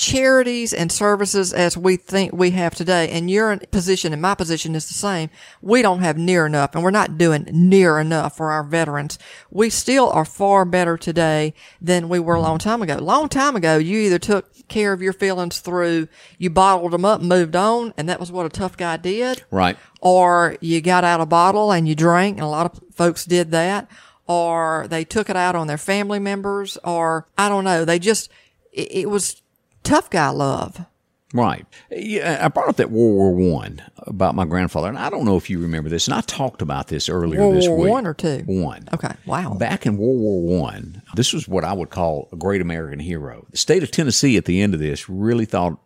charities 0.00 0.72
and 0.72 0.90
services 0.90 1.52
as 1.52 1.76
we 1.76 1.94
think 1.94 2.32
we 2.32 2.52
have 2.52 2.74
today, 2.74 3.10
and 3.10 3.30
your 3.30 3.58
position 3.70 4.14
and 4.14 4.22
my 4.22 4.34
position 4.34 4.74
is 4.74 4.88
the 4.88 4.94
same, 4.94 5.28
we 5.60 5.82
don't 5.82 6.00
have 6.00 6.16
near 6.16 6.46
enough 6.46 6.74
and 6.74 6.82
we're 6.82 6.90
not 6.90 7.18
doing 7.18 7.46
near 7.52 7.98
enough 7.98 8.34
for 8.34 8.50
our 8.50 8.64
veterans. 8.64 9.18
We 9.50 9.68
still 9.68 10.08
are 10.08 10.24
far 10.24 10.64
better 10.64 10.96
today 10.96 11.52
than 11.82 12.08
we 12.08 12.18
were 12.18 12.36
a 12.36 12.40
long 12.40 12.56
time 12.56 12.80
ago. 12.80 12.96
Long 12.96 13.28
time 13.28 13.56
ago, 13.56 13.76
you 13.76 13.98
either 13.98 14.18
took 14.18 14.66
care 14.68 14.94
of 14.94 15.02
your 15.02 15.12
feelings 15.12 15.60
through, 15.60 16.08
you 16.38 16.48
bottled 16.48 16.92
them 16.92 17.04
up 17.04 17.20
moved 17.20 17.54
on, 17.54 17.92
and 17.98 18.08
that 18.08 18.18
was 18.18 18.32
what 18.32 18.46
a 18.46 18.48
tough 18.48 18.78
guy 18.78 18.96
did 18.96 19.44
Right. 19.50 19.76
or 20.00 20.56
you 20.62 20.80
got 20.80 21.04
out 21.04 21.20
a 21.20 21.26
bottle 21.26 21.72
and 21.72 21.86
you 21.86 21.94
drank, 21.94 22.38
and 22.38 22.44
a 22.44 22.48
lot 22.48 22.64
of 22.64 22.80
folks 22.94 23.26
did 23.26 23.50
that, 23.50 23.86
or 24.26 24.86
they 24.88 25.04
took 25.04 25.28
it 25.28 25.36
out 25.36 25.54
on 25.54 25.66
their 25.66 25.76
family 25.76 26.18
members, 26.18 26.78
or 26.84 27.26
I 27.36 27.50
don't 27.50 27.64
know, 27.64 27.84
they 27.84 27.98
just, 27.98 28.30
it, 28.72 28.92
it 28.92 29.10
was 29.10 29.42
tough 29.90 30.10
guy 30.10 30.28
love. 30.28 30.86
Right. 31.32 31.64
Yeah, 31.90 32.40
I 32.44 32.48
brought 32.48 32.68
up 32.68 32.76
that 32.76 32.90
World 32.90 33.36
War 33.36 33.52
One 33.52 33.82
about 33.98 34.34
my 34.34 34.44
grandfather, 34.44 34.88
and 34.88 34.98
I 34.98 35.10
don't 35.10 35.24
know 35.24 35.36
if 35.36 35.48
you 35.48 35.60
remember 35.60 35.88
this, 35.88 36.08
and 36.08 36.14
I 36.14 36.22
talked 36.22 36.60
about 36.60 36.88
this 36.88 37.08
earlier 37.08 37.40
World 37.40 37.56
this 37.56 37.68
War 37.68 37.78
week. 37.78 37.90
One 37.90 38.06
or 38.06 38.14
two? 38.14 38.42
One. 38.46 38.88
Okay, 38.92 39.12
wow. 39.26 39.54
Back 39.54 39.86
in 39.86 39.96
World 39.96 40.18
War 40.18 40.42
One, 40.42 41.02
this 41.14 41.32
was 41.32 41.46
what 41.46 41.64
I 41.64 41.72
would 41.72 41.90
call 41.90 42.28
a 42.32 42.36
great 42.36 42.60
American 42.60 42.98
hero. 42.98 43.46
The 43.50 43.56
state 43.56 43.82
of 43.82 43.90
Tennessee 43.90 44.36
at 44.36 44.44
the 44.44 44.60
end 44.60 44.74
of 44.74 44.80
this 44.80 45.08
really 45.08 45.44
thought 45.44 45.78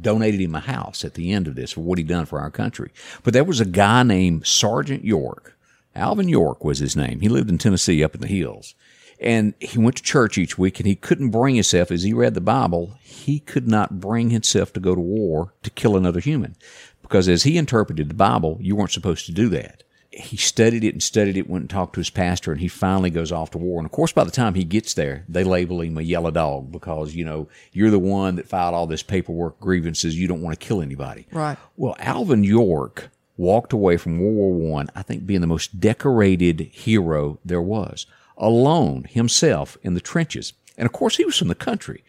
donated 0.00 0.40
him 0.40 0.54
a 0.54 0.60
house 0.60 1.04
at 1.04 1.14
the 1.14 1.32
end 1.32 1.46
of 1.46 1.54
this 1.54 1.72
for 1.72 1.80
what 1.80 1.98
he'd 1.98 2.08
done 2.08 2.26
for 2.26 2.40
our 2.40 2.50
country. 2.50 2.90
But 3.22 3.32
there 3.32 3.44
was 3.44 3.60
a 3.60 3.64
guy 3.64 4.02
named 4.02 4.46
Sergeant 4.46 5.04
York. 5.04 5.56
Alvin 5.94 6.28
York 6.28 6.64
was 6.64 6.78
his 6.78 6.96
name. 6.96 7.20
He 7.20 7.28
lived 7.28 7.48
in 7.48 7.58
Tennessee 7.58 8.02
up 8.04 8.14
in 8.14 8.20
the 8.20 8.26
hills. 8.26 8.74
And 9.20 9.54
he 9.60 9.78
went 9.78 9.96
to 9.96 10.02
church 10.02 10.38
each 10.38 10.56
week 10.56 10.80
and 10.80 10.86
he 10.86 10.96
couldn't 10.96 11.30
bring 11.30 11.54
himself, 11.54 11.90
as 11.90 12.02
he 12.02 12.12
read 12.12 12.34
the 12.34 12.40
Bible, 12.40 12.96
he 13.02 13.38
could 13.38 13.68
not 13.68 14.00
bring 14.00 14.30
himself 14.30 14.72
to 14.72 14.80
go 14.80 14.94
to 14.94 15.00
war 15.00 15.52
to 15.62 15.70
kill 15.70 15.96
another 15.96 16.20
human. 16.20 16.56
Because 17.02 17.28
as 17.28 17.42
he 17.42 17.58
interpreted 17.58 18.08
the 18.08 18.14
Bible, 18.14 18.56
you 18.60 18.74
weren't 18.74 18.92
supposed 18.92 19.26
to 19.26 19.32
do 19.32 19.48
that 19.50 19.82
he 20.12 20.36
studied 20.36 20.82
it 20.82 20.92
and 20.92 21.02
studied 21.02 21.36
it, 21.36 21.48
went 21.48 21.62
and 21.62 21.70
talked 21.70 21.94
to 21.94 22.00
his 22.00 22.10
pastor, 22.10 22.50
and 22.50 22.60
he 22.60 22.68
finally 22.68 23.10
goes 23.10 23.30
off 23.30 23.52
to 23.52 23.58
war. 23.58 23.78
And 23.78 23.86
of 23.86 23.92
course, 23.92 24.12
by 24.12 24.24
the 24.24 24.30
time 24.30 24.54
he 24.54 24.64
gets 24.64 24.94
there, 24.94 25.24
they 25.28 25.44
label 25.44 25.80
him 25.80 25.98
a 25.98 26.02
yellow 26.02 26.32
dog 26.32 26.72
because, 26.72 27.14
you 27.14 27.24
know, 27.24 27.48
you're 27.72 27.90
the 27.90 27.98
one 27.98 28.36
that 28.36 28.48
filed 28.48 28.74
all 28.74 28.86
this 28.86 29.02
paperwork 29.04 29.60
grievances. 29.60 30.18
You 30.18 30.26
don't 30.26 30.42
want 30.42 30.58
to 30.58 30.66
kill 30.66 30.82
anybody. 30.82 31.26
Right. 31.30 31.56
Well, 31.76 31.96
Alvin 32.00 32.42
York 32.42 33.10
walked 33.36 33.72
away 33.72 33.96
from 33.96 34.18
World 34.18 34.34
War 34.34 34.52
One, 34.52 34.88
I, 34.94 35.02
think 35.02 35.26
being 35.26 35.40
the 35.40 35.46
most 35.46 35.80
decorated 35.80 36.60
hero 36.72 37.38
there 37.44 37.62
was, 37.62 38.06
alone 38.40 39.04
himself 39.08 39.78
in 39.82 39.94
the 39.94 40.00
trenches. 40.00 40.52
And 40.76 40.86
of 40.86 40.92
course, 40.92 41.16
he 41.16 41.24
was 41.24 41.36
from 41.36 41.48
the 41.48 41.54
country. 41.54 42.02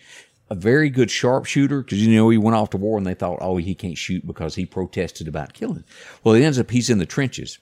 A 0.50 0.56
very 0.56 0.90
good 0.90 1.12
sharpshooter 1.12 1.82
because 1.82 2.06
you 2.06 2.16
know 2.16 2.30
he 2.30 2.38
went 2.38 2.56
off 2.56 2.72
to 2.72 2.78
war 2.78 2.98
and 2.98 3.06
they 3.06 3.14
thought, 3.14 3.38
oh, 3.40 3.58
he 3.58 3.76
can't 3.76 3.98
shoot 3.98 4.26
because 4.26 4.56
he 4.56 4.66
protested 4.66 5.28
about 5.28 5.54
killing. 5.54 5.84
Well, 6.24 6.34
it 6.34 6.42
ends 6.42 6.58
up 6.58 6.72
he's 6.72 6.90
in 6.90 6.98
the 6.98 7.06
trenches 7.06 7.60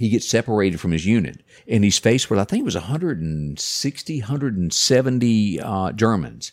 he 0.00 0.08
gets 0.08 0.26
separated 0.26 0.80
from 0.80 0.92
his 0.92 1.04
unit 1.04 1.42
and 1.68 1.84
he's 1.84 1.98
faced 1.98 2.30
with 2.30 2.38
i 2.38 2.44
think 2.44 2.62
it 2.62 2.64
was 2.64 2.74
160 2.74 4.20
170 4.20 5.60
uh, 5.60 5.92
germans 5.92 6.52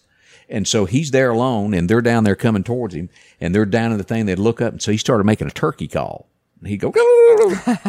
and 0.50 0.68
so 0.68 0.84
he's 0.84 1.12
there 1.12 1.30
alone 1.30 1.74
and 1.74 1.90
they're 1.90 2.02
down 2.02 2.26
there 2.26 2.36
coming 2.36 2.64
towards 2.64 2.94
him 2.94 3.10
and 3.40 3.56
they're 3.56 3.66
down 3.66 3.94
in 3.94 3.98
the 3.98 4.04
thing 4.04 4.26
they'd 4.26 4.38
look 4.38 4.60
up 4.60 4.74
and 4.74 4.82
so 4.82 4.92
he 4.92 4.98
started 4.98 5.24
making 5.24 5.48
a 5.48 5.52
turkey 5.52 5.88
call 5.88 6.28
and 6.60 6.70
he'd 6.70 6.78
go 6.78 6.92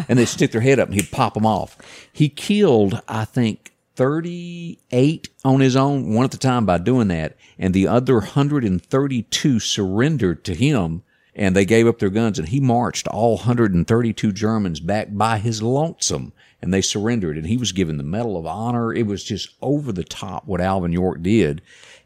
and 0.09 0.19
they'd 0.19 0.27
stick 0.27 0.53
their 0.53 0.61
head 0.61 0.79
up 0.79 0.89
and 0.89 0.95
he'd 0.95 1.11
pop 1.11 1.35
them 1.35 1.47
off 1.47 1.77
he 2.13 2.29
killed 2.29 3.01
i 3.09 3.25
think 3.25 3.73
38 3.97 5.29
on 5.45 5.61
his 5.61 5.75
own 5.75 6.15
one 6.15 6.25
at 6.25 6.35
a 6.35 6.39
time 6.39 6.65
by 6.65 6.79
doing 6.79 7.09
that 7.09 7.37
and 7.59 7.75
the 7.75 7.89
other 7.89 8.15
132 8.15 9.59
surrendered 9.59 10.45
to 10.45 10.55
him 10.55 11.03
and 11.39 11.55
they 11.55 11.65
gave 11.65 11.87
up 11.87 12.01
their 12.01 12.11
guns 12.11 12.39
and 12.39 12.49
he 12.49 12.59
marched 12.59 13.07
all 13.09 13.37
132 13.37 14.33
Germans 14.33 14.81
back 14.81 15.09
by 15.13 15.39
his 15.39 15.63
lonesome 15.63 16.33
and 16.61 16.75
they 16.75 16.83
surrendered 16.83 17.39
and 17.39 17.47
he 17.47 17.57
was 17.57 17.71
given 17.71 17.97
the 17.97 18.03
Medal 18.03 18.37
of 18.37 18.45
Honor. 18.45 18.93
It 18.93 19.07
was 19.07 19.23
just 19.23 19.51
over 19.63 19.93
the 19.93 20.03
top 20.05 20.47
what 20.47 20.61
Alvin 20.61 20.93
York 20.93 21.23
did. 21.23 21.63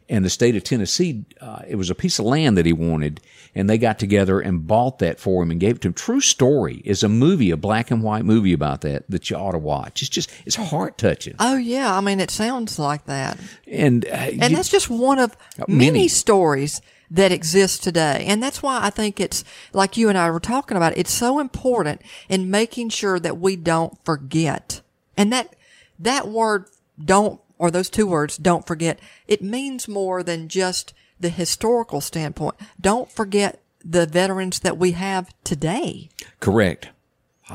And 0.09 0.25
the 0.25 0.29
state 0.29 0.55
of 0.55 0.63
Tennessee, 0.63 1.25
uh, 1.41 1.61
it 1.67 1.75
was 1.75 1.89
a 1.89 1.95
piece 1.95 2.19
of 2.19 2.25
land 2.25 2.57
that 2.57 2.65
he 2.65 2.73
wanted 2.73 3.21
and 3.55 3.69
they 3.69 3.77
got 3.77 3.99
together 3.99 4.39
and 4.39 4.65
bought 4.67 4.99
that 4.99 5.19
for 5.19 5.43
him 5.43 5.51
and 5.51 5.59
gave 5.59 5.75
it 5.75 5.81
to 5.83 5.87
him. 5.89 5.93
True 5.93 6.19
story 6.21 6.81
is 6.85 7.03
a 7.03 7.09
movie, 7.09 7.51
a 7.51 7.57
black 7.57 7.89
and 7.91 8.01
white 8.03 8.25
movie 8.25 8.51
about 8.53 8.81
that 8.81 9.09
that 9.09 9.29
you 9.29 9.35
ought 9.37 9.51
to 9.53 9.57
watch. 9.59 10.01
It's 10.01 10.09
just, 10.09 10.31
it's 10.45 10.55
heart 10.55 10.97
touching. 10.97 11.35
Oh 11.39 11.55
yeah, 11.55 11.95
I 11.95 12.01
mean 12.01 12.19
it 12.19 12.31
sounds 12.31 12.79
like 12.79 13.05
that. 13.05 13.37
And, 13.67 14.05
uh, 14.05 14.09
And 14.09 14.49
you- 14.51 14.55
that's 14.57 14.69
just 14.69 14.89
one 14.89 15.19
of 15.19 15.37
many, 15.67 15.85
many. 15.91 16.07
stories 16.07 16.81
that 17.11 17.31
exist 17.31 17.83
today. 17.83 18.25
And 18.27 18.41
that's 18.41 18.63
why 18.63 18.79
I 18.81 18.89
think 18.89 19.19
it's 19.19 19.43
like 19.71 19.97
you 19.97 20.09
and 20.09 20.17
I 20.17 20.31
were 20.31 20.39
talking 20.39 20.75
about, 20.75 20.97
it's 20.97 21.13
so 21.13 21.37
important 21.39 22.01
in 22.27 22.49
making 22.49 22.89
sure 22.89 23.19
that 23.19 23.37
we 23.37 23.55
don't 23.55 24.03
forget. 24.03 24.81
And 25.15 25.31
that, 25.31 25.55
that 25.99 26.27
word 26.27 26.65
don't, 27.03 27.39
or 27.63 27.71
those 27.71 27.89
two 27.89 28.05
words, 28.05 28.35
don't 28.35 28.67
forget, 28.67 28.99
it 29.25 29.41
means 29.41 29.87
more 29.87 30.21
than 30.21 30.49
just 30.49 30.93
the 31.17 31.29
historical 31.29 32.01
standpoint. 32.01 32.55
Don't 32.81 33.09
forget 33.09 33.63
the 33.81 34.05
veterans 34.05 34.59
that 34.59 34.77
we 34.77 34.91
have 34.91 35.33
today. 35.45 36.09
Correct. 36.41 36.89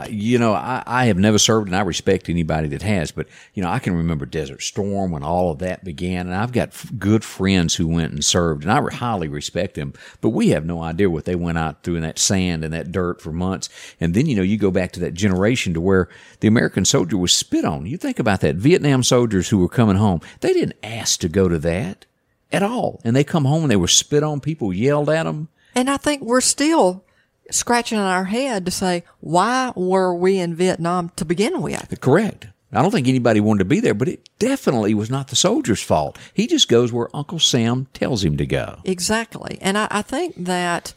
You 0.07 0.38
know, 0.38 0.52
I, 0.52 0.83
I 0.87 1.05
have 1.07 1.19
never 1.19 1.38
served 1.38 1.69
and 1.69 1.76
I 1.76 1.81
respect 1.81 2.28
anybody 2.28 2.69
that 2.69 2.83
has, 2.83 3.11
but, 3.11 3.26
you 3.55 3.62
know, 3.62 3.69
I 3.69 3.78
can 3.78 3.97
remember 3.97 4.26
Desert 4.26 4.62
Storm 4.62 5.12
when 5.12 5.23
all 5.23 5.50
of 5.50 5.59
that 5.59 5.85
began. 5.85 6.26
And 6.26 6.35
I've 6.35 6.52
got 6.52 6.69
f- 6.69 6.90
good 6.99 7.25
friends 7.25 7.75
who 7.75 7.87
went 7.87 8.12
and 8.12 8.25
served 8.25 8.64
and 8.64 8.73
I 8.73 8.81
highly 8.95 9.28
respect 9.28 9.75
them, 9.75 9.95
but 10.21 10.31
we 10.31 10.50
have 10.50 10.64
no 10.64 10.83
idea 10.83 11.11
what 11.11 11.25
they 11.25 11.35
went 11.35 11.59
out 11.59 11.83
through 11.83 11.97
in 11.97 12.02
that 12.02 12.19
sand 12.19 12.64
and 12.64 12.73
that 12.73 12.93
dirt 12.93 13.21
for 13.21 13.33
months. 13.33 13.69
And 14.00 14.14
then, 14.14 14.26
you 14.26 14.37
know, 14.37 14.43
you 14.43 14.57
go 14.59 14.71
back 14.71 14.93
to 14.93 15.00
that 15.00 15.14
generation 15.14 15.75
to 15.75 15.81
where 15.81 16.09
the 16.40 16.49
American 16.49 16.85
soldier 16.85 17.17
was 17.17 17.33
spit 17.33 17.64
on. 17.64 17.87
You 17.87 17.97
think 17.97 18.19
about 18.19 18.40
that. 18.40 18.57
Vietnam 18.57 19.02
soldiers 19.02 19.49
who 19.49 19.59
were 19.59 19.69
coming 19.69 19.97
home, 19.97 20.21
they 20.40 20.52
didn't 20.52 20.76
ask 20.83 21.21
to 21.21 21.28
go 21.28 21.49
to 21.49 21.59
that 21.59 22.07
at 22.52 22.62
all. 22.62 23.00
And 23.05 23.14
they 23.14 23.25
come 23.25 23.45
home 23.45 23.62
and 23.62 23.71
they 23.71 23.76
were 23.76 23.88
spit 23.88 24.23
on. 24.23 24.40
People 24.40 24.73
yelled 24.73 25.11
at 25.11 25.25
them. 25.25 25.49
And 25.75 25.88
I 25.88 25.97
think 25.97 26.23
we're 26.23 26.40
still 26.40 27.05
scratching 27.50 27.99
our 27.99 28.25
head 28.25 28.64
to 28.64 28.71
say, 28.71 29.05
why 29.21 29.73
were 29.75 30.14
we 30.14 30.38
in 30.38 30.55
Vietnam 30.55 31.11
to 31.17 31.25
begin 31.25 31.61
with? 31.62 32.00
Correct. 32.00 32.49
I 32.71 32.83
don't 32.83 32.90
think 32.90 33.09
anybody 33.09 33.40
wanted 33.40 33.61
to 33.61 33.64
be 33.64 33.81
there, 33.81 33.95
but 33.95 34.09
it 34.09 34.28
definitely 34.38 34.93
was 34.93 35.09
not 35.09 35.28
the 35.28 35.37
soldier's 35.37 35.83
fault. 35.83 36.19
He 36.35 36.47
just 36.47 36.69
goes 36.69 36.93
where 36.93 37.09
Uncle 37.17 37.38
Sam 37.38 37.87
tells 37.95 38.23
him 38.23 38.37
to 38.37 38.45
go. 38.45 38.81
Exactly. 38.85 39.59
And 39.62 39.78
I, 39.78 39.88
I 39.90 40.02
think 40.02 40.35
that 40.37 40.93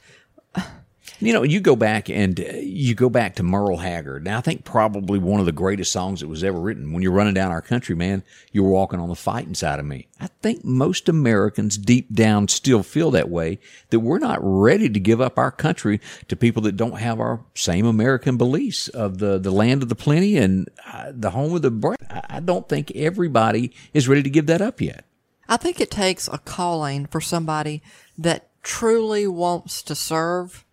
you 1.21 1.33
know, 1.33 1.43
you 1.43 1.59
go 1.59 1.75
back 1.75 2.09
and 2.09 2.39
uh, 2.39 2.53
you 2.57 2.95
go 2.95 3.09
back 3.09 3.35
to 3.35 3.43
Merle 3.43 3.77
Haggard. 3.77 4.23
Now, 4.23 4.39
I 4.39 4.41
think 4.41 4.65
probably 4.65 5.19
one 5.19 5.39
of 5.39 5.45
the 5.45 5.51
greatest 5.51 5.91
songs 5.91 6.21
that 6.21 6.27
was 6.27 6.43
ever 6.43 6.59
written. 6.59 6.91
When 6.91 7.03
you're 7.03 7.11
running 7.11 7.35
down 7.35 7.51
our 7.51 7.61
country, 7.61 7.95
man, 7.95 8.23
you're 8.51 8.67
walking 8.67 8.99
on 8.99 9.09
the 9.09 9.15
fighting 9.15 9.53
side 9.53 9.79
of 9.79 9.85
me. 9.85 10.07
I 10.19 10.27
think 10.41 10.65
most 10.65 11.07
Americans 11.07 11.77
deep 11.77 12.13
down 12.13 12.47
still 12.47 12.81
feel 12.83 13.11
that 13.11 13.29
way, 13.29 13.59
that 13.91 13.99
we're 13.99 14.19
not 14.19 14.39
ready 14.41 14.89
to 14.89 14.99
give 14.99 15.21
up 15.21 15.37
our 15.37 15.51
country 15.51 16.01
to 16.27 16.35
people 16.35 16.63
that 16.63 16.75
don't 16.77 16.99
have 16.99 17.19
our 17.19 17.45
same 17.53 17.85
American 17.85 18.37
beliefs 18.37 18.87
of 18.87 19.19
the, 19.19 19.37
the 19.37 19.51
land 19.51 19.83
of 19.83 19.89
the 19.89 19.95
plenty 19.95 20.37
and 20.37 20.69
uh, 20.91 21.11
the 21.13 21.31
home 21.31 21.53
of 21.53 21.61
the 21.61 21.71
brave. 21.71 21.97
I 22.09 22.39
don't 22.39 22.67
think 22.67 22.91
everybody 22.95 23.71
is 23.93 24.07
ready 24.07 24.23
to 24.23 24.29
give 24.29 24.47
that 24.47 24.61
up 24.61 24.81
yet. 24.81 25.05
I 25.47 25.57
think 25.57 25.79
it 25.79 25.91
takes 25.91 26.27
a 26.27 26.37
calling 26.37 27.05
for 27.05 27.21
somebody 27.21 27.83
that 28.17 28.47
truly 28.63 29.27
wants 29.27 29.81
to 29.83 29.95
serve 29.95 30.65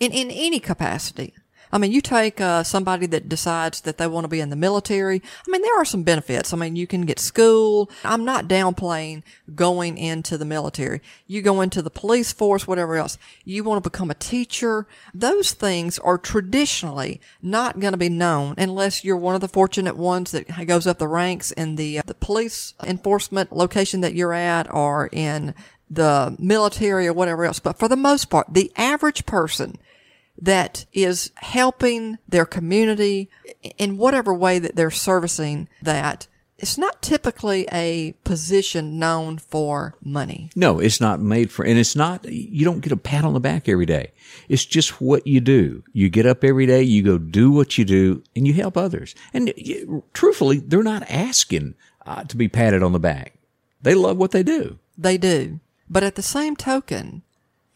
in, 0.00 0.12
in 0.12 0.30
any 0.30 0.60
capacity. 0.60 1.34
I 1.74 1.78
mean, 1.78 1.90
you 1.90 2.02
take 2.02 2.38
uh, 2.38 2.62
somebody 2.64 3.06
that 3.06 3.30
decides 3.30 3.80
that 3.80 3.96
they 3.96 4.06
want 4.06 4.24
to 4.24 4.28
be 4.28 4.40
in 4.40 4.50
the 4.50 4.56
military. 4.56 5.22
I 5.24 5.50
mean, 5.50 5.62
there 5.62 5.80
are 5.80 5.86
some 5.86 6.02
benefits. 6.02 6.52
I 6.52 6.56
mean, 6.58 6.76
you 6.76 6.86
can 6.86 7.06
get 7.06 7.18
school. 7.18 7.90
I'm 8.04 8.26
not 8.26 8.46
downplaying 8.46 9.22
going 9.54 9.96
into 9.96 10.36
the 10.36 10.44
military. 10.44 11.00
You 11.26 11.40
go 11.40 11.62
into 11.62 11.80
the 11.80 11.88
police 11.88 12.30
force, 12.30 12.66
whatever 12.66 12.96
else. 12.96 13.16
You 13.44 13.64
want 13.64 13.82
to 13.82 13.90
become 13.90 14.10
a 14.10 14.14
teacher. 14.14 14.86
Those 15.14 15.52
things 15.52 15.98
are 16.00 16.18
traditionally 16.18 17.22
not 17.40 17.80
going 17.80 17.92
to 17.92 17.98
be 17.98 18.10
known 18.10 18.54
unless 18.58 19.02
you're 19.02 19.16
one 19.16 19.34
of 19.34 19.40
the 19.40 19.48
fortunate 19.48 19.96
ones 19.96 20.32
that 20.32 20.66
goes 20.66 20.86
up 20.86 20.98
the 20.98 21.08
ranks 21.08 21.52
in 21.52 21.76
the 21.76 22.00
uh, 22.00 22.02
the 22.04 22.14
police 22.14 22.74
enforcement 22.84 23.50
location 23.50 24.02
that 24.02 24.14
you're 24.14 24.34
at, 24.34 24.72
or 24.72 25.08
in 25.10 25.54
the 25.92 26.34
military 26.38 27.06
or 27.06 27.12
whatever 27.12 27.44
else. 27.44 27.58
But 27.58 27.78
for 27.78 27.88
the 27.88 27.96
most 27.96 28.26
part, 28.26 28.46
the 28.50 28.72
average 28.76 29.26
person 29.26 29.76
that 30.40 30.86
is 30.92 31.30
helping 31.36 32.18
their 32.28 32.46
community 32.46 33.28
in 33.78 33.98
whatever 33.98 34.32
way 34.32 34.58
that 34.58 34.74
they're 34.74 34.90
servicing 34.90 35.68
that 35.82 36.26
it's 36.62 36.78
not 36.78 37.02
typically 37.02 37.66
a 37.72 38.14
position 38.22 38.98
known 38.98 39.36
for 39.36 39.96
money. 40.00 40.48
No, 40.54 40.78
it's 40.78 41.00
not 41.00 41.20
made 41.20 41.50
for, 41.50 41.64
and 41.64 41.76
it's 41.76 41.96
not, 41.96 42.24
you 42.24 42.64
don't 42.64 42.80
get 42.80 42.92
a 42.92 42.96
pat 42.96 43.24
on 43.24 43.34
the 43.34 43.40
back 43.40 43.68
every 43.68 43.84
day. 43.84 44.12
It's 44.48 44.64
just 44.64 45.00
what 45.00 45.26
you 45.26 45.40
do. 45.40 45.82
You 45.92 46.08
get 46.08 46.24
up 46.24 46.44
every 46.44 46.66
day, 46.66 46.84
you 46.84 47.02
go 47.02 47.18
do 47.18 47.50
what 47.50 47.76
you 47.78 47.84
do, 47.84 48.22
and 48.36 48.46
you 48.46 48.54
help 48.54 48.76
others. 48.76 49.16
And 49.34 49.52
truthfully, 50.12 50.60
they're 50.60 50.84
not 50.84 51.10
asking 51.10 51.74
uh, 52.06 52.22
to 52.24 52.36
be 52.36 52.46
patted 52.48 52.84
on 52.84 52.92
the 52.92 53.00
back. 53.00 53.34
They 53.82 53.94
love 53.94 54.16
what 54.16 54.30
they 54.30 54.44
do. 54.44 54.78
They 54.96 55.18
do. 55.18 55.58
But 55.92 56.02
at 56.02 56.14
the 56.14 56.22
same 56.22 56.56
token, 56.56 57.20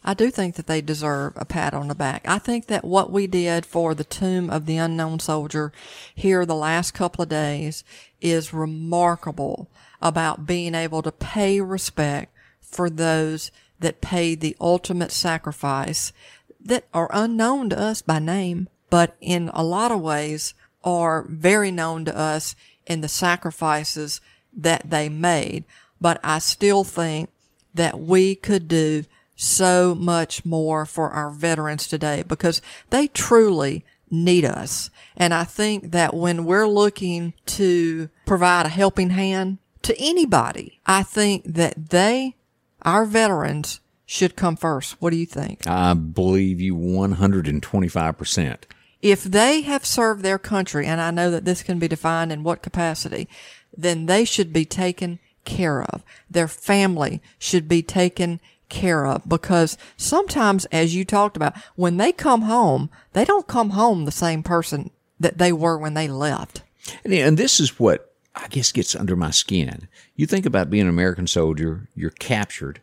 I 0.02 0.14
do 0.14 0.30
think 0.30 0.54
that 0.54 0.66
they 0.66 0.80
deserve 0.80 1.34
a 1.36 1.44
pat 1.44 1.74
on 1.74 1.88
the 1.88 1.94
back. 1.94 2.26
I 2.26 2.38
think 2.38 2.66
that 2.68 2.82
what 2.82 3.12
we 3.12 3.26
did 3.26 3.66
for 3.66 3.94
the 3.94 4.04
tomb 4.04 4.48
of 4.48 4.64
the 4.64 4.78
unknown 4.78 5.18
soldier 5.18 5.70
here 6.14 6.46
the 6.46 6.54
last 6.54 6.92
couple 6.94 7.22
of 7.22 7.28
days 7.28 7.84
is 8.22 8.54
remarkable 8.54 9.68
about 10.00 10.46
being 10.46 10.74
able 10.74 11.02
to 11.02 11.12
pay 11.12 11.60
respect 11.60 12.34
for 12.62 12.88
those 12.88 13.50
that 13.80 14.00
paid 14.00 14.40
the 14.40 14.56
ultimate 14.58 15.12
sacrifice 15.12 16.14
that 16.58 16.86
are 16.94 17.10
unknown 17.12 17.68
to 17.68 17.78
us 17.78 18.00
by 18.00 18.18
name, 18.18 18.70
but 18.88 19.14
in 19.20 19.50
a 19.52 19.62
lot 19.62 19.92
of 19.92 20.00
ways 20.00 20.54
are 20.82 21.26
very 21.28 21.70
known 21.70 22.06
to 22.06 22.16
us 22.16 22.56
in 22.86 23.02
the 23.02 23.08
sacrifices 23.08 24.22
that 24.56 24.88
they 24.88 25.10
made. 25.10 25.64
But 26.00 26.18
I 26.24 26.38
still 26.38 26.82
think 26.82 27.28
that 27.76 28.00
we 28.00 28.34
could 28.34 28.68
do 28.68 29.04
so 29.36 29.94
much 29.94 30.44
more 30.44 30.86
for 30.86 31.10
our 31.10 31.30
veterans 31.30 31.86
today 31.86 32.24
because 32.26 32.60
they 32.90 33.06
truly 33.08 33.84
need 34.10 34.44
us. 34.44 34.90
And 35.16 35.34
I 35.34 35.44
think 35.44 35.92
that 35.92 36.14
when 36.14 36.44
we're 36.44 36.68
looking 36.68 37.34
to 37.46 38.08
provide 38.24 38.66
a 38.66 38.70
helping 38.70 39.10
hand 39.10 39.58
to 39.82 39.94
anybody, 39.98 40.80
I 40.86 41.02
think 41.02 41.44
that 41.44 41.90
they, 41.90 42.36
our 42.82 43.04
veterans, 43.04 43.80
should 44.06 44.36
come 44.36 44.56
first. 44.56 45.00
What 45.00 45.10
do 45.10 45.16
you 45.16 45.26
think? 45.26 45.66
I 45.66 45.94
believe 45.94 46.60
you 46.60 46.76
125%. 46.76 48.56
If 49.02 49.24
they 49.24 49.60
have 49.62 49.84
served 49.84 50.22
their 50.22 50.38
country, 50.38 50.86
and 50.86 51.00
I 51.00 51.10
know 51.10 51.30
that 51.30 51.44
this 51.44 51.62
can 51.62 51.78
be 51.78 51.88
defined 51.88 52.32
in 52.32 52.42
what 52.42 52.62
capacity, 52.62 53.28
then 53.76 54.06
they 54.06 54.24
should 54.24 54.52
be 54.52 54.64
taken 54.64 55.18
care 55.46 55.82
of. 55.82 56.04
Their 56.30 56.48
family 56.48 57.22
should 57.38 57.68
be 57.68 57.82
taken 57.82 58.40
care 58.68 59.06
of 59.06 59.26
because 59.28 59.78
sometimes, 59.96 60.66
as 60.66 60.94
you 60.94 61.04
talked 61.04 61.36
about, 61.36 61.56
when 61.76 61.96
they 61.96 62.12
come 62.12 62.42
home, 62.42 62.90
they 63.14 63.24
don't 63.24 63.46
come 63.46 63.70
home 63.70 64.04
the 64.04 64.12
same 64.12 64.42
person 64.42 64.90
that 65.18 65.38
they 65.38 65.52
were 65.52 65.78
when 65.78 65.94
they 65.94 66.08
left. 66.08 66.62
And, 67.04 67.14
and 67.14 67.38
this 67.38 67.60
is 67.60 67.78
what 67.78 68.12
I 68.34 68.48
guess 68.48 68.72
gets 68.72 68.94
under 68.94 69.16
my 69.16 69.30
skin. 69.30 69.88
You 70.14 70.26
think 70.26 70.44
about 70.44 70.70
being 70.70 70.82
an 70.82 70.88
American 70.88 71.26
soldier, 71.26 71.88
you're 71.94 72.10
captured, 72.10 72.80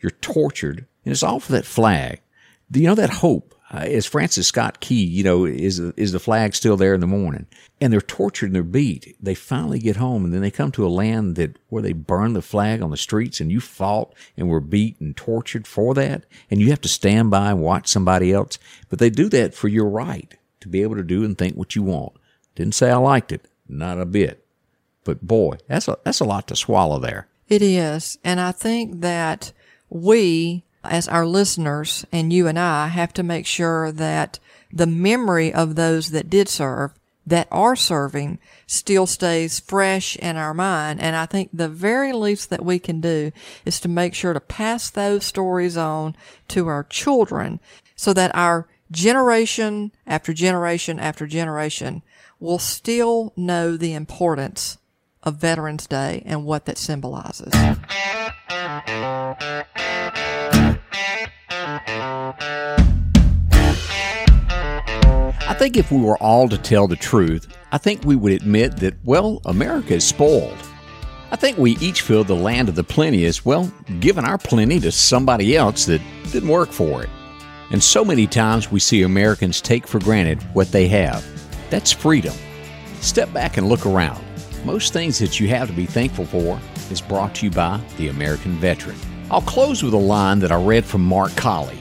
you're 0.00 0.10
tortured, 0.10 0.86
and 1.04 1.12
it's 1.12 1.22
all 1.22 1.40
for 1.40 1.52
that 1.52 1.64
flag. 1.64 2.20
You 2.72 2.82
know, 2.82 2.94
that 2.94 3.10
hope 3.10 3.54
uh, 3.72 3.84
is 3.86 4.04
Francis 4.04 4.48
Scott 4.48 4.80
Key, 4.80 5.04
you 5.04 5.22
know, 5.22 5.44
is, 5.44 5.78
is 5.78 6.10
the 6.10 6.18
flag 6.18 6.54
still 6.54 6.76
there 6.76 6.92
in 6.92 7.00
the 7.00 7.06
morning? 7.06 7.46
And 7.80 7.92
they're 7.92 8.00
tortured 8.00 8.46
and 8.46 8.54
they're 8.54 8.62
beat. 8.64 9.16
They 9.20 9.34
finally 9.34 9.78
get 9.78 9.96
home 9.96 10.24
and 10.24 10.34
then 10.34 10.40
they 10.40 10.50
come 10.50 10.72
to 10.72 10.86
a 10.86 10.88
land 10.88 11.36
that 11.36 11.56
where 11.68 11.82
they 11.82 11.92
burn 11.92 12.32
the 12.32 12.42
flag 12.42 12.82
on 12.82 12.90
the 12.90 12.96
streets 12.96 13.40
and 13.40 13.50
you 13.50 13.60
fought 13.60 14.12
and 14.36 14.48
were 14.48 14.60
beat 14.60 15.00
and 15.00 15.16
tortured 15.16 15.68
for 15.68 15.94
that. 15.94 16.24
And 16.50 16.60
you 16.60 16.70
have 16.70 16.80
to 16.80 16.88
stand 16.88 17.30
by 17.30 17.50
and 17.50 17.60
watch 17.60 17.86
somebody 17.86 18.32
else. 18.32 18.58
But 18.88 18.98
they 18.98 19.08
do 19.08 19.28
that 19.28 19.54
for 19.54 19.68
your 19.68 19.88
right 19.88 20.34
to 20.60 20.68
be 20.68 20.82
able 20.82 20.96
to 20.96 21.04
do 21.04 21.24
and 21.24 21.38
think 21.38 21.56
what 21.56 21.76
you 21.76 21.84
want. 21.84 22.14
Didn't 22.56 22.74
say 22.74 22.90
I 22.90 22.96
liked 22.96 23.30
it. 23.30 23.46
Not 23.68 24.00
a 24.00 24.06
bit. 24.06 24.44
But 25.04 25.22
boy, 25.22 25.58
that's 25.68 25.86
a, 25.86 25.96
that's 26.04 26.20
a 26.20 26.24
lot 26.24 26.48
to 26.48 26.56
swallow 26.56 26.98
there. 26.98 27.28
It 27.48 27.62
is. 27.62 28.18
And 28.24 28.40
I 28.40 28.52
think 28.52 29.00
that 29.00 29.52
we 29.88 30.64
as 30.84 31.08
our 31.08 31.26
listeners 31.26 32.04
and 32.12 32.32
you 32.32 32.46
and 32.46 32.58
I 32.58 32.88
have 32.88 33.12
to 33.14 33.22
make 33.22 33.46
sure 33.46 33.92
that 33.92 34.38
the 34.72 34.86
memory 34.86 35.52
of 35.52 35.74
those 35.74 36.10
that 36.10 36.30
did 36.30 36.48
serve, 36.48 36.92
that 37.26 37.48
are 37.50 37.76
serving, 37.76 38.38
still 38.66 39.06
stays 39.06 39.60
fresh 39.60 40.16
in 40.16 40.36
our 40.36 40.54
mind. 40.54 41.00
And 41.00 41.16
I 41.16 41.26
think 41.26 41.50
the 41.52 41.68
very 41.68 42.12
least 42.12 42.50
that 42.50 42.64
we 42.64 42.78
can 42.78 43.00
do 43.00 43.32
is 43.64 43.80
to 43.80 43.88
make 43.88 44.14
sure 44.14 44.32
to 44.32 44.40
pass 44.40 44.90
those 44.90 45.24
stories 45.24 45.76
on 45.76 46.16
to 46.48 46.68
our 46.68 46.84
children 46.84 47.60
so 47.94 48.12
that 48.14 48.34
our 48.34 48.66
generation 48.90 49.92
after 50.06 50.32
generation 50.32 50.98
after 50.98 51.26
generation 51.26 52.02
will 52.40 52.58
still 52.58 53.32
know 53.36 53.76
the 53.76 53.92
importance 53.92 54.78
of 55.22 55.36
Veterans 55.36 55.86
Day 55.86 56.22
and 56.24 56.44
what 56.44 56.64
that 56.64 56.78
symbolizes. 56.78 57.52
I 65.42 65.54
think 65.58 65.76
if 65.76 65.92
we 65.92 66.00
were 66.00 66.16
all 66.18 66.48
to 66.48 66.58
tell 66.58 66.88
the 66.88 66.96
truth, 66.96 67.46
I 67.70 67.78
think 67.78 68.04
we 68.04 68.16
would 68.16 68.32
admit 68.32 68.78
that, 68.78 68.94
well, 69.04 69.40
America 69.44 69.94
is 69.94 70.04
spoiled. 70.04 70.58
I 71.30 71.36
think 71.36 71.58
we 71.58 71.76
each 71.78 72.02
feel 72.02 72.24
the 72.24 72.34
land 72.34 72.68
of 72.68 72.74
the 72.74 72.82
plenty 72.82 73.24
is, 73.24 73.44
well, 73.44 73.72
giving 74.00 74.24
our 74.24 74.38
plenty 74.38 74.80
to 74.80 74.90
somebody 74.90 75.56
else 75.56 75.86
that 75.86 76.00
didn't 76.32 76.48
work 76.48 76.72
for 76.72 77.04
it. 77.04 77.10
And 77.70 77.80
so 77.80 78.04
many 78.04 78.26
times 78.26 78.72
we 78.72 78.80
see 78.80 79.02
Americans 79.02 79.60
take 79.60 79.86
for 79.86 80.00
granted 80.00 80.42
what 80.54 80.72
they 80.72 80.88
have. 80.88 81.24
That's 81.70 81.92
freedom. 81.92 82.34
Step 83.00 83.32
back 83.32 83.58
and 83.58 83.68
look 83.68 83.86
around. 83.86 84.24
Most 84.64 84.92
things 84.92 85.20
that 85.20 85.38
you 85.38 85.48
have 85.48 85.68
to 85.68 85.74
be 85.74 85.86
thankful 85.86 86.26
for 86.26 86.60
is 86.90 87.00
brought 87.00 87.36
to 87.36 87.46
you 87.46 87.52
by 87.52 87.80
the 87.96 88.08
American 88.08 88.52
veteran. 88.54 88.96
I'll 89.30 89.40
close 89.42 89.84
with 89.84 89.94
a 89.94 89.96
line 89.96 90.40
that 90.40 90.50
I 90.50 90.60
read 90.60 90.84
from 90.84 91.04
Mark 91.04 91.34
Colley 91.36 91.78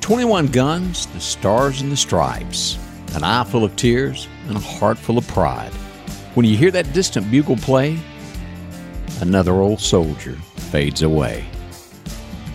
21 0.00 0.46
guns, 0.46 1.06
the 1.06 1.18
stars 1.18 1.80
and 1.80 1.90
the 1.90 1.96
stripes. 1.96 2.78
an 3.14 3.24
eye 3.24 3.44
full 3.44 3.64
of 3.64 3.74
tears, 3.76 4.28
and 4.46 4.56
a 4.56 4.60
heart 4.60 4.96
full 4.96 5.18
of 5.18 5.26
pride. 5.28 5.72
When 6.34 6.46
you 6.46 6.56
hear 6.56 6.70
that 6.70 6.92
distant 6.94 7.30
bugle 7.30 7.56
play, 7.56 7.98
another 9.20 9.52
old 9.54 9.80
soldier 9.80 10.34
fades 10.70 11.02
away. 11.02 11.44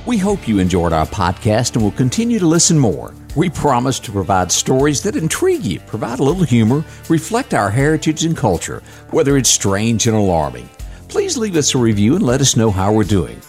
We 0.06 0.18
hope 0.18 0.48
you 0.48 0.58
enjoyed 0.60 0.94
our 0.94 1.06
podcast 1.06 1.76
and 1.76 1.84
will 1.84 1.92
continue 1.92 2.40
to 2.40 2.48
listen 2.48 2.80
more. 2.80 3.14
We 3.36 3.50
promise 3.50 4.00
to 4.00 4.12
provide 4.12 4.52
stories 4.52 5.04
that 5.04 5.16
intrigue 5.18 5.64
you, 5.66 5.80
provide 5.82 6.20
a 6.20 6.24
little 6.24 6.44
humor, 6.44 6.84
reflect 7.10 7.54
our 7.54 7.70
heritage 7.70 8.24
and 8.24 8.36
culture, 8.36 8.82
whether 9.12 9.38
it's 9.38 9.50
strange 9.50 10.08
and 10.08 10.16
alarming. 10.16 10.70
Please 11.08 11.38
leave 11.38 11.58
us 11.58 11.76
a 11.76 11.78
review 11.78 12.16
and 12.16 12.26
let 12.26 12.42
us 12.42 12.56
know 12.56 12.72
how 12.72 12.92
we're 12.92 13.04
doing. 13.04 13.40